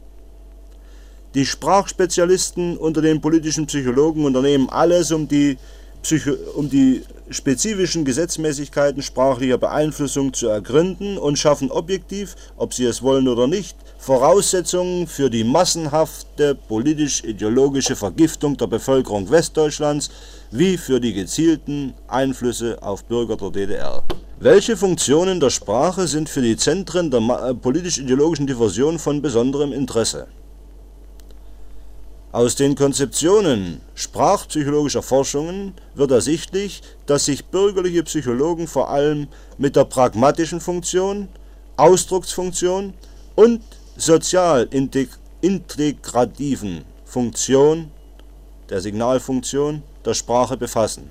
Die 1.33 1.47
Sprachspezialisten 1.47 2.77
unter 2.77 3.01
den 3.01 3.19
politischen 3.19 3.65
Psychologen 3.65 4.25
unternehmen 4.25 4.69
alles, 4.69 5.11
um 5.11 5.27
die 5.27 5.57
Psycho 6.03 6.33
um 6.53 6.69
die 6.69 7.01
spezifischen 7.29 8.05
Gesetzmäßigkeiten 8.05 9.01
sprachlicher 9.01 9.57
Beeinflussung 9.57 10.33
zu 10.33 10.47
ergründen 10.47 11.17
und 11.17 11.37
schaffen 11.37 11.71
objektiv, 11.71 12.35
ob 12.57 12.73
sie 12.73 12.85
es 12.85 13.01
wollen 13.01 13.27
oder 13.27 13.47
nicht, 13.47 13.75
Voraussetzungen 13.99 15.07
für 15.07 15.29
die 15.29 15.43
massenhafte 15.43 16.55
politisch-ideologische 16.55 17.95
Vergiftung 17.95 18.57
der 18.57 18.67
Bevölkerung 18.67 19.29
Westdeutschlands 19.29 20.09
wie 20.51 20.77
für 20.77 20.99
die 20.99 21.13
gezielten 21.13 21.93
Einflüsse 22.07 22.81
auf 22.81 23.03
Bürger 23.03 23.35
der 23.37 23.51
DDR. 23.51 24.03
Welche 24.39 24.77
Funktionen 24.77 25.39
der 25.39 25.49
Sprache 25.49 26.07
sind 26.07 26.29
für 26.29 26.41
die 26.41 26.55
Zentren 26.55 27.11
der 27.11 27.53
politisch-ideologischen 27.53 28.47
Diversion 28.47 28.97
von 28.97 29.21
besonderem 29.21 29.73
Interesse? 29.73 30.27
Aus 32.31 32.53
den 32.53 32.75
Konzeptionen 32.75 33.81
sprachpsychologischer 33.95 35.01
Forschungen 35.01 35.73
wird 35.95 36.11
ersichtlich, 36.11 36.83
dass 37.07 37.25
sich 37.25 37.45
bürgerliche 37.45 38.03
Psychologen 38.03 38.67
vor 38.67 38.91
allem 38.91 39.27
mit 39.57 39.75
der 39.75 39.85
pragmatischen 39.85 40.61
Funktion, 40.61 41.27
Ausdrucksfunktion 41.75 42.93
und 43.33 43.63
sozial 43.97 44.69
integrativen 45.41 46.85
Funktion 47.03 47.89
der 48.69 48.81
Signalfunktion 48.81 49.81
der 50.05 50.13
Sprache 50.13 50.55
befassen. 50.55 51.09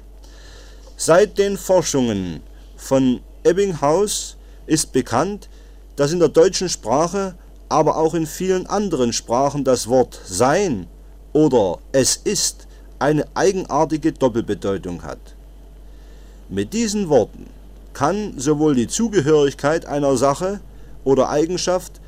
Seit 0.96 1.36
den 1.36 1.56
Forschungen 1.56 2.44
von 2.76 3.22
Ebbinghaus 3.42 4.36
ist 4.66 4.92
bekannt, 4.92 5.48
dass 5.96 6.12
in 6.12 6.20
der 6.20 6.28
deutschen 6.28 6.68
Sprache, 6.68 7.34
aber 7.68 7.96
auch 7.96 8.14
in 8.14 8.26
vielen 8.26 8.68
anderen 8.68 9.12
Sprachen 9.12 9.64
das 9.64 9.88
Wort 9.88 10.20
Sein 10.24 10.86
oder 11.38 11.78
es 11.92 12.16
ist 12.16 12.66
eine 12.98 13.24
eigenartige 13.34 14.10
Doppelbedeutung 14.10 15.04
hat. 15.04 15.20
Mit 16.48 16.72
diesen 16.72 17.08
Worten 17.08 17.46
kann 17.92 18.40
sowohl 18.40 18.74
die 18.74 18.88
Zugehörigkeit 18.88 19.86
einer 19.86 20.16
Sache 20.16 20.58
oder 21.04 21.28
Eigenschaft 21.28 22.00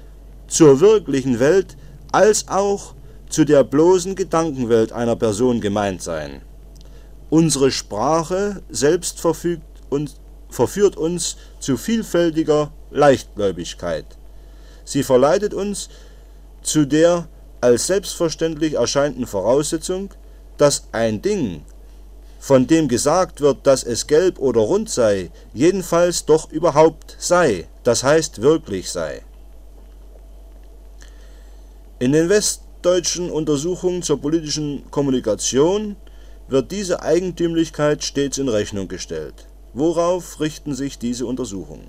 zur 0.49 0.81
wirklichen 0.81 1.39
Welt 1.39 1.77
als 2.11 2.49
auch 2.49 2.95
zu 3.29 3.45
der 3.45 3.63
bloßen 3.63 4.17
Gedankenwelt 4.17 4.91
einer 4.91 5.15
Person 5.15 5.61
gemeint 5.61 6.03
sein. 6.03 6.43
Unsere 7.29 7.71
Sprache 7.71 8.63
selbst 8.69 9.25
und 9.91 10.17
verführt 10.49 10.97
uns 10.97 11.37
zu 11.61 11.77
vielfältiger 11.77 12.73
Leichtgläubigkeit. 12.91 14.07
Sie 14.85 15.05
verleitet 15.05 15.55
uns 15.55 15.89
zu 16.63 16.85
der 16.85 17.29
als 17.61 17.87
selbstverständlich 17.87 18.75
erscheinenden 18.75 19.27
Voraussetzung, 19.27 20.11
dass 20.57 20.85
ein 20.93 21.23
Ding, 21.23 21.63
von 22.39 22.67
dem 22.67 22.89
gesagt 22.89 23.41
wird, 23.41 23.67
dass 23.67 23.85
es 23.85 24.07
gelb 24.07 24.39
oder 24.39 24.61
rund 24.61 24.89
sei, 24.89 25.31
jedenfalls 25.53 26.25
doch 26.25 26.51
überhaupt 26.51 27.17
sei, 27.19 27.67
das 27.83 28.03
heißt 28.03 28.41
wirklich 28.41 28.91
sei. 28.91 29.23
In 31.99 32.13
den 32.13 32.31
westdeutschen 32.31 33.31
Untersuchungen 33.31 34.03
zur 34.03 34.21
politischen 34.23 34.91
Kommunikation 34.91 35.97
wird 36.49 36.73
diese 36.73 37.03
Eigentümlichkeit 37.03 38.03
stets 38.03 38.39
in 38.39 38.49
Rechnung 38.49 38.89
gestellt. 38.89 39.47
Worauf 39.75 40.41
richten 40.41 40.75
sich 40.75 40.99
diese 40.99 41.27
Untersuchungen? 41.27 41.89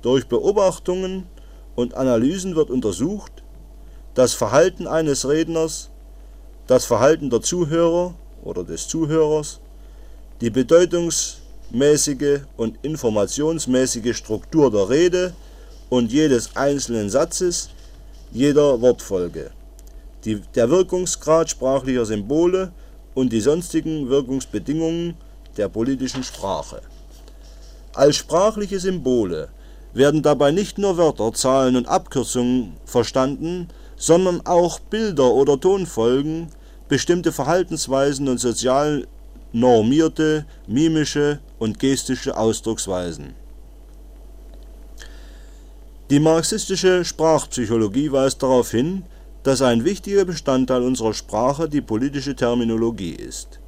Durch 0.00 0.28
Beobachtungen 0.28 1.26
und 1.74 1.94
Analysen 1.94 2.56
wird 2.56 2.70
untersucht, 2.70 3.42
das 4.20 4.34
Verhalten 4.34 4.86
eines 4.86 5.26
Redners, 5.26 5.88
das 6.66 6.84
Verhalten 6.84 7.30
der 7.30 7.40
Zuhörer 7.40 8.12
oder 8.44 8.64
des 8.64 8.86
Zuhörers, 8.86 9.60
die 10.42 10.50
bedeutungsmäßige 10.50 12.40
und 12.58 12.76
informationsmäßige 12.82 14.14
Struktur 14.14 14.70
der 14.70 14.90
Rede 14.90 15.32
und 15.88 16.12
jedes 16.12 16.54
einzelnen 16.54 17.08
Satzes, 17.08 17.70
jeder 18.30 18.82
Wortfolge, 18.82 19.52
die, 20.26 20.42
der 20.54 20.68
Wirkungsgrad 20.68 21.48
sprachlicher 21.48 22.04
Symbole 22.04 22.72
und 23.14 23.32
die 23.32 23.40
sonstigen 23.40 24.10
Wirkungsbedingungen 24.10 25.14
der 25.56 25.70
politischen 25.70 26.24
Sprache. 26.24 26.82
Als 27.94 28.16
sprachliche 28.16 28.80
Symbole 28.80 29.48
werden 29.94 30.22
dabei 30.22 30.50
nicht 30.50 30.76
nur 30.76 30.98
Wörter, 30.98 31.32
Zahlen 31.32 31.74
und 31.74 31.88
Abkürzungen 31.88 32.74
verstanden, 32.84 33.68
sondern 34.00 34.40
auch 34.46 34.80
Bilder 34.80 35.30
oder 35.30 35.60
Tonfolgen, 35.60 36.48
bestimmte 36.88 37.32
Verhaltensweisen 37.32 38.28
und 38.28 38.38
sozial 38.38 39.06
normierte 39.52 40.46
mimische 40.66 41.40
und 41.58 41.78
gestische 41.78 42.36
Ausdrucksweisen. 42.36 43.34
Die 46.08 46.18
marxistische 46.18 47.04
Sprachpsychologie 47.04 48.10
weist 48.10 48.42
darauf 48.42 48.70
hin, 48.70 49.04
dass 49.42 49.60
ein 49.60 49.84
wichtiger 49.84 50.24
Bestandteil 50.24 50.82
unserer 50.82 51.12
Sprache 51.12 51.68
die 51.68 51.82
politische 51.82 52.34
Terminologie 52.34 53.12
ist. 53.12 53.60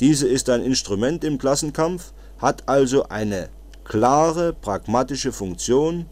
Diese 0.00 0.26
ist 0.26 0.48
ein 0.48 0.62
Instrument 0.62 1.22
im 1.22 1.36
Klassenkampf, 1.36 2.12
hat 2.38 2.66
also 2.66 3.08
eine 3.08 3.50
klare 3.84 4.54
pragmatische 4.54 5.32
Funktion 5.32 6.06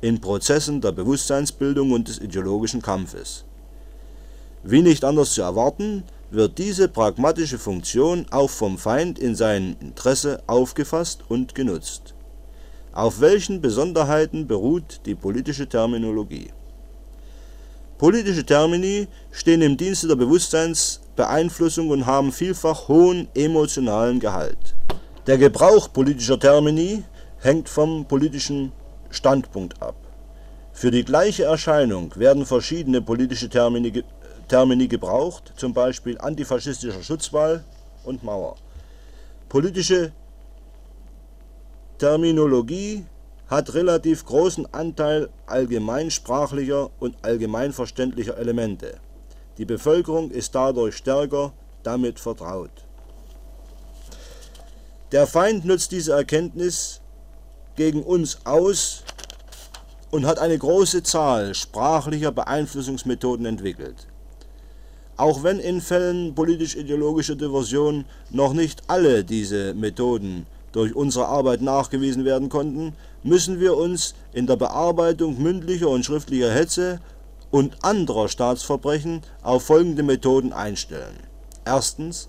in 0.00 0.20
Prozessen 0.20 0.80
der 0.80 0.92
Bewusstseinsbildung 0.92 1.92
und 1.92 2.08
des 2.08 2.18
ideologischen 2.18 2.82
Kampfes. 2.82 3.44
Wie 4.62 4.82
nicht 4.82 5.04
anders 5.04 5.32
zu 5.32 5.42
erwarten, 5.42 6.04
wird 6.30 6.58
diese 6.58 6.88
pragmatische 6.88 7.58
Funktion 7.58 8.26
auch 8.30 8.50
vom 8.50 8.76
Feind 8.76 9.18
in 9.18 9.34
seinem 9.34 9.76
Interesse 9.80 10.42
aufgefasst 10.46 11.24
und 11.28 11.54
genutzt. 11.54 12.14
Auf 12.92 13.20
welchen 13.20 13.60
Besonderheiten 13.60 14.46
beruht 14.46 15.00
die 15.06 15.14
politische 15.14 15.68
Terminologie? 15.68 16.50
Politische 17.96 18.44
Termini 18.44 19.08
stehen 19.32 19.62
im 19.62 19.76
Dienste 19.76 20.06
der 20.06 20.16
Bewusstseinsbeeinflussung 20.16 21.90
und 21.90 22.06
haben 22.06 22.30
vielfach 22.30 22.88
hohen 22.88 23.28
emotionalen 23.34 24.20
Gehalt. 24.20 24.74
Der 25.26 25.38
Gebrauch 25.38 25.92
politischer 25.92 26.38
Termini 26.38 27.02
hängt 27.40 27.68
vom 27.68 28.04
politischen 28.06 28.72
Standpunkt 29.10 29.80
ab. 29.82 29.96
Für 30.72 30.90
die 30.90 31.04
gleiche 31.04 31.44
Erscheinung 31.44 32.14
werden 32.16 32.46
verschiedene 32.46 33.02
politische 33.02 33.48
Termini, 33.48 34.04
Termini 34.46 34.88
gebraucht, 34.88 35.52
zum 35.56 35.74
Beispiel 35.74 36.18
antifaschistischer 36.18 37.02
Schutzwall 37.02 37.64
und 38.04 38.22
Mauer. 38.22 38.56
Politische 39.48 40.12
Terminologie 41.98 43.04
hat 43.48 43.74
relativ 43.74 44.24
großen 44.24 44.72
Anteil 44.72 45.30
allgemeinsprachlicher 45.46 46.90
und 47.00 47.16
allgemeinverständlicher 47.22 48.36
Elemente. 48.36 48.98
Die 49.56 49.64
Bevölkerung 49.64 50.30
ist 50.30 50.54
dadurch 50.54 50.96
stärker 50.96 51.52
damit 51.82 52.20
vertraut. 52.20 52.70
Der 55.10 55.26
Feind 55.26 55.64
nutzt 55.64 55.90
diese 55.90 56.12
Erkenntnis 56.12 57.00
gegen 57.78 58.02
uns 58.02 58.40
aus 58.44 59.04
und 60.10 60.26
hat 60.26 60.38
eine 60.38 60.58
große 60.58 61.02
Zahl 61.02 61.54
sprachlicher 61.54 62.32
Beeinflussungsmethoden 62.32 63.46
entwickelt. 63.46 64.06
Auch 65.16 65.42
wenn 65.42 65.58
in 65.58 65.80
Fällen 65.80 66.34
politisch-ideologischer 66.34 67.36
Diversion 67.36 68.04
noch 68.30 68.52
nicht 68.52 68.82
alle 68.88 69.24
diese 69.24 69.74
Methoden 69.74 70.46
durch 70.72 70.94
unsere 70.94 71.26
Arbeit 71.26 71.62
nachgewiesen 71.62 72.24
werden 72.24 72.48
konnten, 72.48 72.94
müssen 73.22 73.60
wir 73.60 73.76
uns 73.76 74.14
in 74.32 74.46
der 74.46 74.56
Bearbeitung 74.56 75.40
mündlicher 75.40 75.88
und 75.88 76.04
schriftlicher 76.04 76.52
Hetze 76.52 77.00
und 77.50 77.84
anderer 77.84 78.28
Staatsverbrechen 78.28 79.22
auf 79.42 79.64
folgende 79.64 80.02
Methoden 80.02 80.52
einstellen. 80.52 81.16
Erstens 81.64 82.28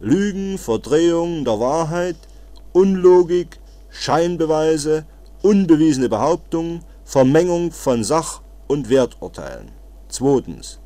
Lügen, 0.00 0.58
Verdrehung 0.58 1.44
der 1.44 1.58
Wahrheit, 1.60 2.16
Unlogik, 2.72 3.58
Scheinbeweise, 3.94 5.06
unbewiesene 5.42 6.08
Behauptungen, 6.08 6.80
Vermengung 7.04 7.70
von 7.70 8.02
Sach- 8.02 8.42
und 8.66 8.90
Werturteilen. 8.90 9.70
Zweitens. 10.08 10.80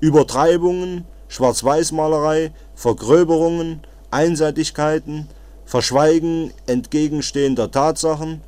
Übertreibungen, 0.00 1.04
Schwarz-Weiß-Malerei, 1.28 2.52
Vergröberungen, 2.74 3.82
Einseitigkeiten, 4.10 5.28
Verschweigen 5.66 6.52
entgegenstehender 6.66 7.70
Tatsachen, 7.70 8.40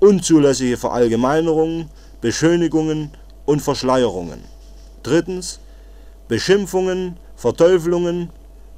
unzulässige 0.00 0.76
Verallgemeinerungen, 0.76 1.90
Beschönigungen 2.20 3.12
und 3.46 3.60
Verschleierungen. 3.60 4.40
Drittens. 5.02 5.60
Beschimpfungen, 6.28 7.18
Verteufelungen, 7.36 8.30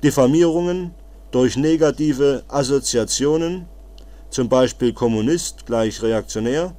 Diffamierungen 0.03 0.95
durch 1.31 1.57
negative 1.57 2.45
Assoziationen, 2.49 3.67
zum 4.33 4.49
Beispiel 4.49 4.95
Kommunist 4.95 5.67
gleich 5.67 6.03
reaktionär, 6.03 6.75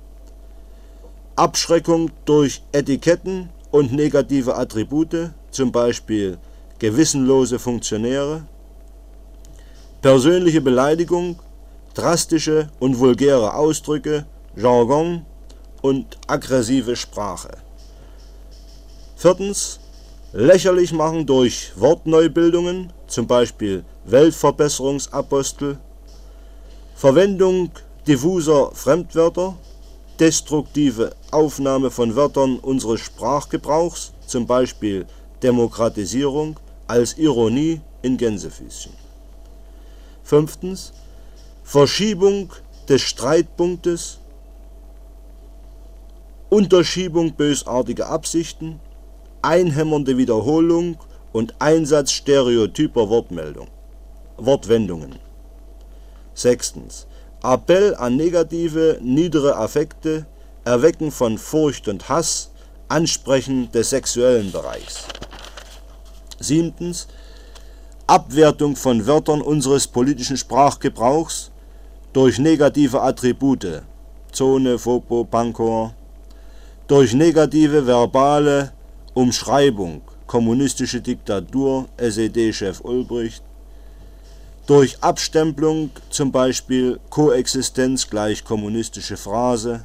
Abschreckung 1.36 2.10
durch 2.26 2.64
Etiketten 2.72 3.50
und 3.70 3.94
negative 3.94 4.56
Attribute, 4.56 5.30
zum 5.52 5.72
Beispiel 5.72 6.40
gewissenlose 6.80 7.60
Funktionäre, 7.60 8.46
persönliche 10.02 10.62
Beleidigung, 10.62 11.40
drastische 11.94 12.70
und 12.80 12.98
vulgäre 12.98 13.54
Ausdrücke, 13.54 14.26
Jargon 14.56 15.24
und 15.84 16.18
aggressive 16.26 16.96
Sprache. 16.96 17.52
Viertens, 19.16 19.80
lächerlich 20.32 20.92
machen 20.92 21.28
durch 21.28 21.72
Wortneubildungen, 21.76 22.92
zum 23.06 23.28
Beispiel 23.28 23.86
Weltverbesserungsapostel, 24.06 25.78
Verwendung 26.96 27.72
diffuser 28.08 28.72
Fremdwörter, 28.74 29.56
destruktive 30.20 31.16
Aufnahme 31.32 31.92
von 31.92 32.16
Wörtern 32.16 32.60
unseres 32.60 33.02
Sprachgebrauchs, 33.02 34.14
zum 34.26 34.46
Beispiel 34.48 35.06
Demokratisierung, 35.42 36.60
als 36.88 37.18
Ironie 37.18 37.82
in 38.02 38.18
Gänsefüßchen. 38.18 38.94
Fünftens. 40.24 40.94
Verschiebung 41.64 42.52
des 42.90 43.02
Streitpunktes, 43.02 44.20
Unterschiebung 46.50 47.34
bösartiger 47.34 48.10
Absichten, 48.10 48.82
einhämmernde 49.42 50.18
Wiederholung 50.18 50.98
und 51.32 51.56
Einsatz 51.60 52.12
stereotyper 52.12 53.10
Wortmeldung, 53.10 53.68
Wortwendungen. 54.38 55.23
Sechstens. 56.34 57.08
Appell 57.44 57.96
an 57.96 58.16
negative, 58.16 59.00
niedere 59.02 59.58
Affekte, 59.58 60.26
Erwecken 60.66 61.12
von 61.12 61.38
Furcht 61.38 61.88
und 61.88 62.08
Hass, 62.10 62.52
Ansprechen 62.88 63.72
des 63.72 63.90
sexuellen 63.90 64.52
Bereichs. 64.52 65.06
Siebtens. 66.40 67.08
Abwertung 68.06 68.76
von 68.76 69.08
Wörtern 69.08 69.42
unseres 69.42 69.88
politischen 69.88 70.36
Sprachgebrauchs 70.36 71.52
durch 72.12 72.38
negative 72.38 73.02
Attribute, 73.02 73.82
Zone, 74.32 74.78
Fopo, 74.78 75.24
Pankor, 75.24 75.96
durch 76.88 77.14
negative 77.14 77.88
verbale 77.88 78.74
Umschreibung, 79.14 80.02
kommunistische 80.28 81.00
Diktatur, 81.00 81.88
SED-Chef 81.98 82.82
Ulbricht, 82.82 83.44
durch 84.66 84.98
Abstempelung, 85.02 85.90
zum 86.10 86.32
Beispiel 86.32 87.00
Koexistenz 87.10 88.10
gleich 88.10 88.44
kommunistische 88.46 89.18
Phrase. 89.18 89.84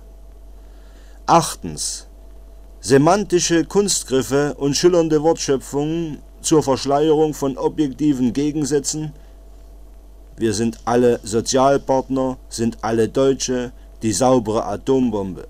Achtens. 1.26 2.06
Semantische 2.80 3.64
Kunstgriffe 3.64 4.54
und 4.54 4.76
schillernde 4.76 5.22
Wortschöpfungen 5.22 6.22
zur 6.40 6.62
Verschleierung 6.62 7.34
von 7.34 7.58
objektiven 7.58 8.32
Gegensätzen. 8.32 9.12
Wir 10.36 10.54
sind 10.54 10.78
alle 10.84 11.18
Sozialpartner, 11.24 12.38
sind 12.48 12.78
alle 12.82 13.08
Deutsche, 13.08 13.72
die 14.02 14.12
saubere 14.12 14.64
Atombombe. 14.64 15.48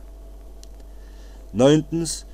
Neuntens. 1.53 2.25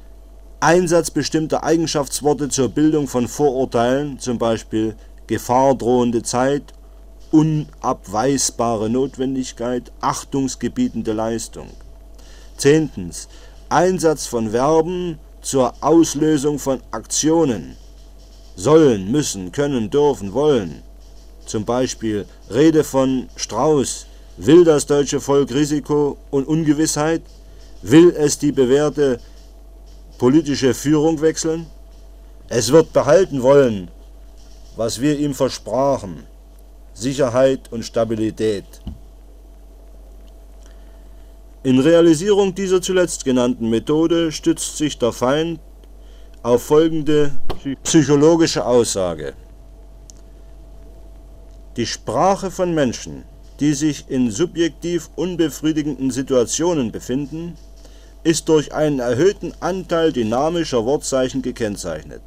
Einsatz 0.61 1.11
bestimmter 1.11 1.65
Eigenschaftsworte 1.65 2.49
zur 2.49 2.69
Bildung 2.69 3.09
von 3.09 3.29
Vorurteilen, 3.29 4.19
zum 4.19 4.39
Beispiel 4.39 4.97
gefahrdrohende 5.27 6.23
Zeit 6.23 6.74
unabweisbare 7.35 8.89
Notwendigkeit, 8.89 9.91
achtungsgebietende 10.01 11.13
Leistung. 11.13 11.67
Zehntens. 12.57 13.27
Einsatz 13.69 14.27
von 14.27 14.51
Verben 14.51 15.19
zur 15.43 15.75
Auslösung 15.81 16.61
von 16.61 16.81
Aktionen. 16.93 17.77
Sollen, 18.55 19.11
müssen, 19.11 19.51
können, 19.51 19.91
dürfen, 19.91 20.33
wollen. 20.33 20.85
Zum 21.45 21.65
Beispiel 21.65 22.25
Rede 22.51 22.85
von 22.85 23.29
Strauß. 23.35 24.07
Will 24.37 24.63
das 24.63 24.87
deutsche 24.87 25.21
Volk 25.21 25.53
Risiko 25.53 26.17
und 26.31 26.47
Ungewissheit? 26.47 27.23
Will 27.83 28.15
es 28.17 28.39
die 28.39 28.53
bewährte 28.53 29.19
politische 30.19 30.73
Führung 30.73 31.21
wechseln? 31.21 31.67
Es 32.49 32.71
wird 32.71 32.93
behalten 32.93 33.43
wollen, 33.43 33.89
was 34.77 35.01
wir 35.01 35.19
ihm 35.19 35.35
versprachen. 35.35 36.33
Sicherheit 36.95 37.71
und 37.73 37.85
Stabilität. 37.85 38.65
In 41.65 41.81
Realisierung 41.81 42.55
dieser 42.55 42.81
zuletzt 42.81 43.25
genannten 43.25 43.69
Methode 43.69 44.33
stützt 44.33 44.77
sich 44.77 44.99
der 44.99 45.13
Feind 45.13 45.61
auf 46.43 46.63
folgende 46.63 47.33
psychologische 47.83 48.65
Aussage. 48.65 49.33
Die 51.77 51.87
Sprache 51.87 52.51
von 52.51 52.75
Menschen, 52.75 53.25
die 53.61 53.73
sich 53.73 54.05
in 54.09 54.31
subjektiv 54.31 55.11
unbefriedigenden 55.17 56.11
Situationen 56.11 56.93
befinden, 56.93 57.57
ist 58.23 58.49
durch 58.49 58.73
einen 58.73 59.01
erhöhten 59.01 59.53
Anteil 59.61 60.13
dynamischer 60.13 60.85
Wortzeichen 60.85 61.43
gekennzeichnet. 61.43 62.23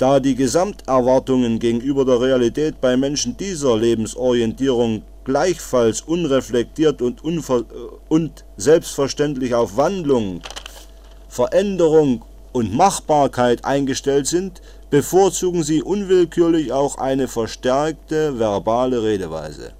Da 0.00 0.18
die 0.18 0.34
Gesamterwartungen 0.34 1.58
gegenüber 1.58 2.06
der 2.06 2.22
Realität 2.22 2.80
bei 2.80 2.96
Menschen 2.96 3.36
dieser 3.36 3.76
Lebensorientierung 3.76 5.02
gleichfalls 5.24 6.00
unreflektiert 6.00 7.02
und, 7.02 7.22
und 7.22 8.44
selbstverständlich 8.56 9.54
auf 9.54 9.76
Wandlung, 9.76 10.40
Veränderung 11.28 12.24
und 12.52 12.74
Machbarkeit 12.74 13.66
eingestellt 13.66 14.26
sind, 14.26 14.62
bevorzugen 14.88 15.62
sie 15.64 15.82
unwillkürlich 15.82 16.72
auch 16.72 16.96
eine 16.96 17.28
verstärkte 17.28 18.38
verbale 18.38 19.02
Redeweise. 19.02 19.72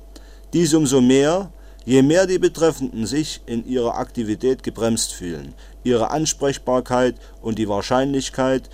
Dies 0.53 0.75
umso 0.75 1.01
mehr, 1.01 1.51
je 1.87 2.03
mehr 2.03 2.27
die 2.27 2.39
Betreffenden 2.39 3.07
sich 3.07 3.41
in 3.47 3.66
ihrer 3.66 3.97
Aktivität 3.97 4.64
gebremst 4.64 5.14
fühlen, 5.14 5.55
ihre 5.83 6.11
Ansprechbarkeit 6.11 7.14
und 7.41 7.59
die 7.59 7.71
Wahrscheinlichkeit, 7.71 8.68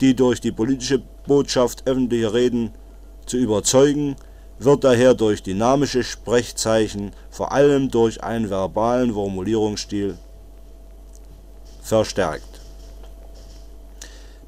die 0.00 0.14
durch 0.14 0.40
die 0.40 0.52
politische 0.52 1.02
Botschaft 1.26 1.86
öffentlicher 1.86 2.34
Reden 2.34 2.72
zu 3.26 3.36
überzeugen, 3.36 4.16
wird 4.58 4.84
daher 4.84 5.14
durch 5.14 5.42
dynamische 5.42 6.02
Sprechzeichen, 6.02 7.12
vor 7.30 7.52
allem 7.52 7.90
durch 7.90 8.22
einen 8.22 8.50
verbalen 8.50 9.14
Formulierungsstil, 9.14 10.16
verstärkt. 11.82 12.60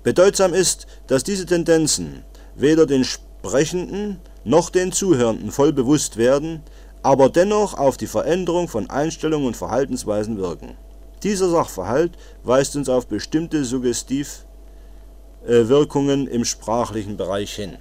Bedeutsam 0.03 0.55
ist, 0.55 0.87
dass 1.07 1.25
diese 1.25 1.47
Tendenzen 1.47 2.25
weder 2.55 2.87
den 2.87 3.05
Sprechenden 3.05 4.19
noch 4.45 4.71
den 4.71 4.93
Zuhörenden 4.93 5.51
voll 5.51 5.73
bewusst 5.73 6.17
werden, 6.17 6.63
aber 7.03 7.29
dennoch 7.29 7.75
auf 7.75 7.97
die 7.97 8.07
Veränderung 8.07 8.69
von 8.69 8.91
Einstellungen 8.91 9.47
und 9.47 9.57
Verhaltensweisen 9.57 10.39
wirken. 10.39 10.77
Dieser 11.23 11.51
Sachverhalt 11.51 12.13
weist 12.43 12.77
uns 12.77 12.89
auf 12.89 13.07
bestimmte 13.07 13.65
Suggestivwirkungen 15.43 16.27
im 16.27 16.45
sprachlichen 16.45 17.17
Bereich 17.17 17.55
hin. 17.55 17.77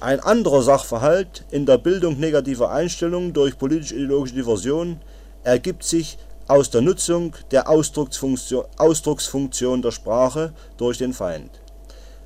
Ein 0.00 0.20
anderer 0.20 0.62
Sachverhalt 0.62 1.44
in 1.50 1.66
der 1.66 1.76
Bildung 1.76 2.18
negativer 2.18 2.70
Einstellungen 2.70 3.34
durch 3.34 3.58
politisch-ideologische 3.58 4.34
Diversion 4.34 5.00
ergibt 5.44 5.84
sich 5.84 6.16
aus 6.48 6.70
der 6.70 6.80
Nutzung 6.80 7.34
der 7.50 7.68
Ausdrucksfunktion, 7.68 8.64
Ausdrucksfunktion 8.78 9.82
der 9.82 9.90
Sprache 9.90 10.52
durch 10.78 10.98
den 10.98 11.12
Feind. 11.12 11.50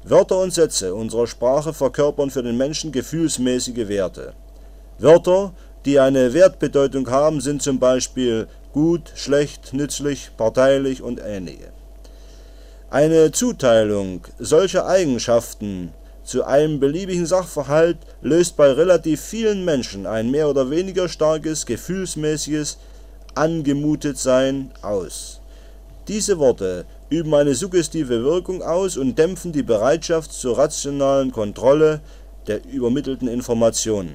Wörter 0.05 0.39
und 0.39 0.55
Sätze 0.55 0.95
unserer 0.95 1.27
Sprache 1.27 1.73
verkörpern 1.73 2.31
für 2.31 2.43
den 2.43 2.57
Menschen 2.57 2.93
gefühlsmäßige 2.93 3.89
Werte. 3.89 4.35
Wörter, 4.99 5.53
die 5.85 5.99
eine 5.99 6.33
Wertbedeutung 6.33 7.11
haben, 7.11 7.41
sind 7.41 7.63
zum 7.63 7.81
Beispiel 7.81 8.47
gut, 8.73 9.13
schlecht, 9.17 9.73
nützlich, 9.73 10.31
parteilich 10.37 11.03
und 11.03 11.21
ähnliche. 11.21 11.73
Eine 12.95 13.33
Zuteilung 13.33 14.21
solcher 14.39 14.87
Eigenschaften 14.87 15.93
zu 16.23 16.45
einem 16.45 16.79
beliebigen 16.79 17.27
Sachverhalt 17.27 17.97
löst 18.23 18.57
bei 18.57 18.71
relativ 18.71 19.21
vielen 19.21 19.65
Menschen 19.65 20.07
ein 20.07 20.31
mehr 20.31 20.49
oder 20.49 20.71
weniger 20.71 21.09
starkes 21.09 21.67
gefühlsmäßiges 21.67 22.79
Angemutetsein 23.35 24.71
aus. 24.81 25.41
Diese 26.07 26.39
Worte 26.39 26.85
üben 27.11 27.35
eine 27.35 27.57
suggestive 27.57 28.23
Wirkung 28.23 28.63
aus 28.63 28.97
und 28.97 29.19
dämpfen 29.19 29.51
die 29.51 29.65
Bereitschaft 29.65 30.33
zur 30.33 30.57
rationalen 30.57 31.33
Kontrolle 31.33 32.01
der 32.47 32.65
übermittelten 32.65 33.27
Informationen. 33.27 34.15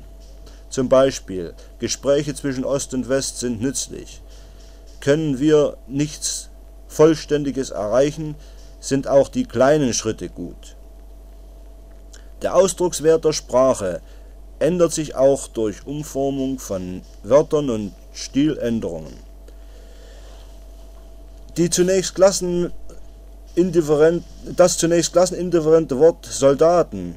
Zum 0.69 0.87
Beispiel 0.87 1.53
Gespräche 1.79 2.33
zwischen 2.33 2.63
Ost 2.63 2.93
und 2.93 3.09
West 3.09 3.39
sind 3.39 3.61
nützlich. 3.61 4.21
Können 5.01 5.37
wir 5.37 5.75
nichts 5.89 6.47
Vollständiges 6.87 7.71
erreichen, 7.71 8.35
sind 8.79 9.07
auch 9.07 9.27
die 9.27 9.45
kleinen 9.45 9.93
Schritte 9.93 10.29
gut. 10.29 10.75
Der 12.41 12.55
Ausdruckswert 12.55 13.25
der 13.25 13.33
Sprache 13.33 14.01
ändert 14.59 14.93
sich 14.93 15.15
auch 15.15 15.47
durch 15.47 15.85
Umformung 15.85 16.59
von 16.59 17.01
Wörtern 17.23 17.69
und 17.69 17.93
Stiländerungen. 18.13 19.13
Die 21.57 21.69
zunächst 21.69 22.15
das 24.55 24.77
zunächst 24.77 25.11
klassenindifferente 25.11 25.99
Wort 25.99 26.25
Soldaten 26.25 27.15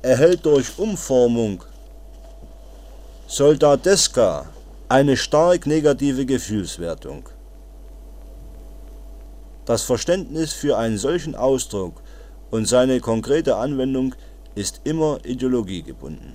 erhält 0.00 0.46
durch 0.46 0.78
Umformung 0.78 1.64
Soldateska 3.26 4.46
eine 4.88 5.16
stark 5.16 5.66
negative 5.66 6.26
Gefühlswertung. 6.26 7.28
Das 9.64 9.82
Verständnis 9.82 10.52
für 10.52 10.76
einen 10.76 10.98
solchen 10.98 11.36
Ausdruck 11.36 11.94
und 12.50 12.66
seine 12.66 12.98
konkrete 13.00 13.56
Anwendung 13.56 14.14
ist 14.56 14.80
immer 14.84 15.20
ideologiegebunden. 15.24 16.34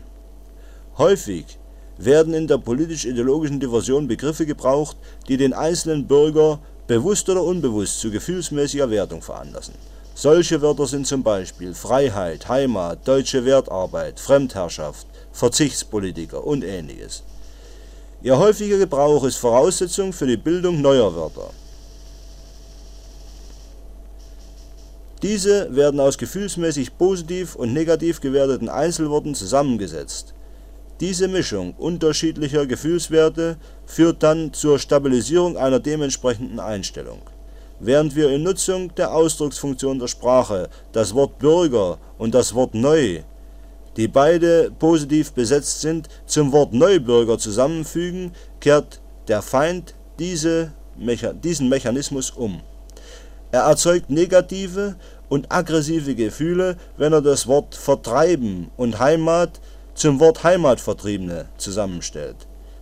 Häufig 0.98 1.60
werden 1.98 2.34
in 2.34 2.48
der 2.48 2.58
politisch-ideologischen 2.58 3.60
Diversion 3.60 4.08
Begriffe 4.08 4.46
gebraucht, 4.46 4.96
die 5.28 5.38
den 5.38 5.54
einzelnen 5.54 6.08
Bürger 6.08 6.60
bewusst 6.88 7.30
oder 7.30 7.44
unbewusst 7.44 8.00
zu 8.00 8.12
gefühlsmäßiger 8.12 8.90
Wertung 8.90 9.22
veranlassen. 9.22 9.74
Solche 10.16 10.62
Wörter 10.62 10.88
sind 10.88 11.06
zum 11.06 11.22
Beispiel 11.22 11.74
Freiheit, 11.74 12.48
Heimat, 12.48 13.08
deutsche 13.08 13.46
Wertarbeit, 13.46 14.20
Fremdherrschaft, 14.20 15.06
Verzichtspolitiker 15.32 16.44
und 16.44 16.64
ähnliches. 16.64 17.24
Ihr 18.24 18.38
häufiger 18.40 18.78
Gebrauch 18.78 19.26
ist 19.26 19.36
Voraussetzung 19.36 20.14
für 20.14 20.26
die 20.26 20.38
Bildung 20.38 20.82
neuer 20.82 21.14
Wörter. 21.14 21.52
Diese 25.24 25.76
werden 25.76 26.00
aus 26.00 26.18
gefühlsmäßig 26.18 26.98
positiv 26.98 27.56
und 27.56 27.74
negativ 27.74 28.22
gewerteten 28.22 28.70
Einzelworten 28.70 29.34
zusammengesetzt. 29.34 30.36
Diese 31.00 31.28
Mischung 31.28 31.74
unterschiedlicher 31.78 32.66
Gefühlswerte 32.66 33.58
führt 33.86 34.22
dann 34.22 34.54
zur 34.54 34.78
Stabilisierung 34.78 35.58
einer 35.58 35.80
dementsprechenden 35.80 36.60
Einstellung. 36.60 37.22
Während 37.80 38.16
wir 38.16 38.30
in 38.30 38.44
Nutzung 38.44 38.94
der 38.96 39.14
Ausdrucksfunktion 39.14 40.00
der 40.00 40.08
Sprache 40.08 40.70
das 40.92 41.14
Wort 41.14 41.38
Bürger 41.40 42.00
und 42.18 42.34
das 42.34 42.54
Wort 42.56 42.74
Neu, 42.74 43.22
die 43.96 44.08
beide 44.08 44.72
positiv 44.72 45.32
besetzt 45.34 45.82
sind, 45.82 46.10
zum 46.26 46.52
Wort 46.52 46.74
Neubürger 46.74 47.38
zusammenfügen, 47.40 48.32
kehrt 48.60 49.00
der 49.28 49.42
Feind 49.42 49.96
diese, 50.20 50.74
diesen 51.44 51.70
Mechanismus 51.70 52.32
um. 52.32 52.62
Er 53.58 53.64
erzeugt 53.64 54.12
negative 54.12 54.98
und 55.30 55.52
aggressive 55.52 56.14
Gefühle, 56.14 56.78
wenn 56.96 57.12
er 57.12 57.24
das 57.24 57.48
Wort 57.48 57.74
vertreiben 57.74 58.70
und 58.78 59.00
Heimat 59.00 59.60
zum 59.96 60.20
Wort 60.20 60.44
Heimatvertriebene 60.44 61.46
zusammenstellt. 61.58 62.36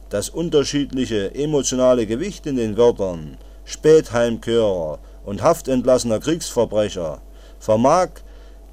Das 0.10 0.28
unterschiedliche 0.28 1.34
emotionale 1.34 2.06
Gewicht 2.06 2.46
in 2.46 2.58
den 2.58 2.76
Wörtern 2.76 3.38
Spätheimkehrer 3.64 5.00
und 5.26 5.42
haftentlassener 5.42 6.20
Kriegsverbrecher 6.20 7.22
vermag 7.58 8.10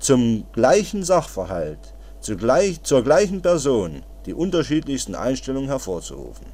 zum 0.01 0.43
gleichen 0.53 1.05
Sachverhalt, 1.05 1.95
zugleich, 2.19 2.83
zur 2.83 3.05
gleichen 3.05 3.43
Person 3.43 4.03
die 4.27 4.35
unterschiedlichsten 4.35 5.15
Einstellungen 5.15 5.69
hervorzurufen. 5.69 6.47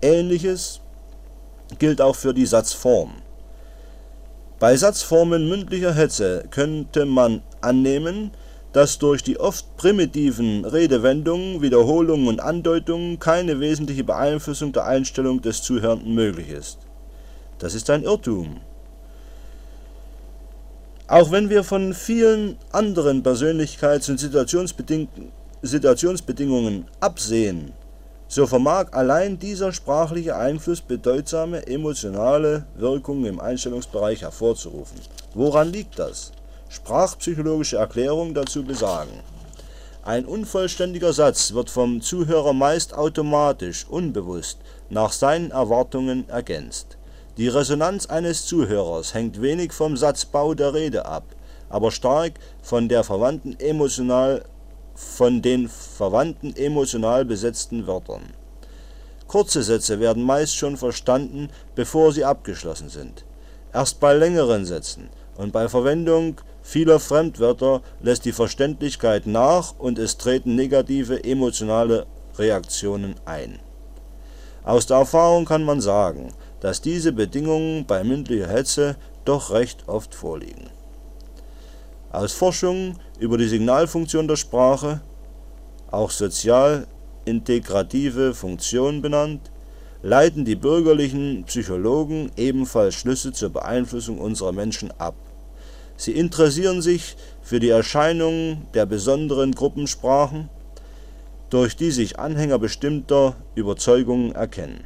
Ähnliches 0.00 0.80
gilt 1.80 2.00
auch 2.00 2.14
für 2.14 2.32
die 2.32 2.46
Satzform. 2.46 3.14
Bei 4.60 4.76
Satzformen 4.76 5.48
mündlicher 5.48 5.94
Hetze 5.94 6.44
könnte 6.50 7.06
man 7.06 7.40
annehmen, 7.62 8.30
dass 8.74 8.98
durch 8.98 9.22
die 9.22 9.40
oft 9.40 9.78
primitiven 9.78 10.66
Redewendungen, 10.66 11.62
Wiederholungen 11.62 12.28
und 12.28 12.40
Andeutungen 12.40 13.18
keine 13.18 13.58
wesentliche 13.58 14.04
Beeinflussung 14.04 14.74
der 14.74 14.84
Einstellung 14.84 15.40
des 15.40 15.62
Zuhörenden 15.62 16.14
möglich 16.14 16.50
ist. 16.50 16.76
Das 17.58 17.72
ist 17.72 17.88
ein 17.88 18.02
Irrtum. 18.02 18.60
Auch 21.08 21.32
wenn 21.32 21.48
wir 21.48 21.64
von 21.64 21.94
vielen 21.94 22.58
anderen 22.70 23.22
Persönlichkeits- 23.22 24.10
und 24.10 24.18
Situationsbedingungen 25.62 26.84
absehen, 27.00 27.72
so 28.30 28.46
vermag 28.46 28.92
allein 28.92 29.40
dieser 29.40 29.72
sprachliche 29.72 30.36
Einfluss 30.36 30.80
bedeutsame 30.80 31.66
emotionale 31.66 32.64
Wirkungen 32.76 33.24
im 33.24 33.40
Einstellungsbereich 33.40 34.22
hervorzurufen. 34.22 35.00
Woran 35.34 35.72
liegt 35.72 35.98
das? 35.98 36.30
Sprachpsychologische 36.68 37.78
Erklärungen 37.78 38.32
dazu 38.32 38.62
besagen. 38.62 39.10
Ein 40.04 40.26
unvollständiger 40.26 41.12
Satz 41.12 41.54
wird 41.54 41.70
vom 41.70 42.00
Zuhörer 42.02 42.52
meist 42.52 42.94
automatisch, 42.94 43.84
unbewusst, 43.88 44.58
nach 44.90 45.10
seinen 45.10 45.50
Erwartungen 45.50 46.28
ergänzt. 46.28 46.98
Die 47.36 47.48
Resonanz 47.48 48.06
eines 48.06 48.46
Zuhörers 48.46 49.12
hängt 49.12 49.42
wenig 49.42 49.72
vom 49.72 49.96
Satzbau 49.96 50.54
der 50.54 50.72
Rede 50.72 51.04
ab, 51.04 51.24
aber 51.68 51.90
stark 51.90 52.34
von 52.62 52.88
der 52.88 53.02
verwandten 53.02 53.58
emotional 53.58 54.44
von 54.94 55.42
den 55.42 55.68
verwandten 55.68 56.54
emotional 56.56 57.24
besetzten 57.24 57.86
Wörtern. 57.86 58.22
Kurze 59.26 59.62
Sätze 59.62 60.00
werden 60.00 60.22
meist 60.22 60.56
schon 60.56 60.76
verstanden, 60.76 61.50
bevor 61.74 62.12
sie 62.12 62.24
abgeschlossen 62.24 62.88
sind. 62.88 63.24
Erst 63.72 64.00
bei 64.00 64.12
längeren 64.14 64.64
Sätzen 64.64 65.08
und 65.36 65.52
bei 65.52 65.68
Verwendung 65.68 66.40
vieler 66.62 66.98
Fremdwörter 66.98 67.82
lässt 68.00 68.24
die 68.24 68.32
Verständlichkeit 68.32 69.26
nach 69.26 69.78
und 69.78 69.98
es 69.98 70.18
treten 70.18 70.56
negative 70.56 71.22
emotionale 71.22 72.06
Reaktionen 72.36 73.14
ein. 73.24 73.60
Aus 74.64 74.86
der 74.86 74.98
Erfahrung 74.98 75.44
kann 75.44 75.64
man 75.64 75.80
sagen, 75.80 76.34
dass 76.60 76.82
diese 76.82 77.12
Bedingungen 77.12 77.86
bei 77.86 78.04
mündlicher 78.04 78.48
Hetze 78.48 78.96
doch 79.24 79.50
recht 79.50 79.88
oft 79.88 80.14
vorliegen. 80.14 80.68
Aus 82.12 82.32
Forschungen 82.32 82.98
über 83.20 83.38
die 83.38 83.46
Signalfunktion 83.46 84.26
der 84.26 84.34
Sprache, 84.34 85.00
auch 85.92 86.10
sozial 86.10 86.88
integrative 87.24 88.34
Funktion 88.34 89.00
benannt, 89.00 89.52
leiten 90.02 90.44
die 90.44 90.56
bürgerlichen 90.56 91.44
Psychologen 91.44 92.32
ebenfalls 92.36 92.96
Schlüsse 92.96 93.32
zur 93.32 93.50
Beeinflussung 93.50 94.18
unserer 94.18 94.50
Menschen 94.50 94.90
ab. 94.98 95.14
Sie 95.96 96.10
interessieren 96.10 96.82
sich 96.82 97.14
für 97.42 97.60
die 97.60 97.68
Erscheinungen 97.68 98.66
der 98.74 98.86
besonderen 98.86 99.52
Gruppensprachen, 99.52 100.48
durch 101.48 101.76
die 101.76 101.92
sich 101.92 102.18
Anhänger 102.18 102.58
bestimmter 102.58 103.36
Überzeugungen 103.54 104.32
erkennen 104.32 104.82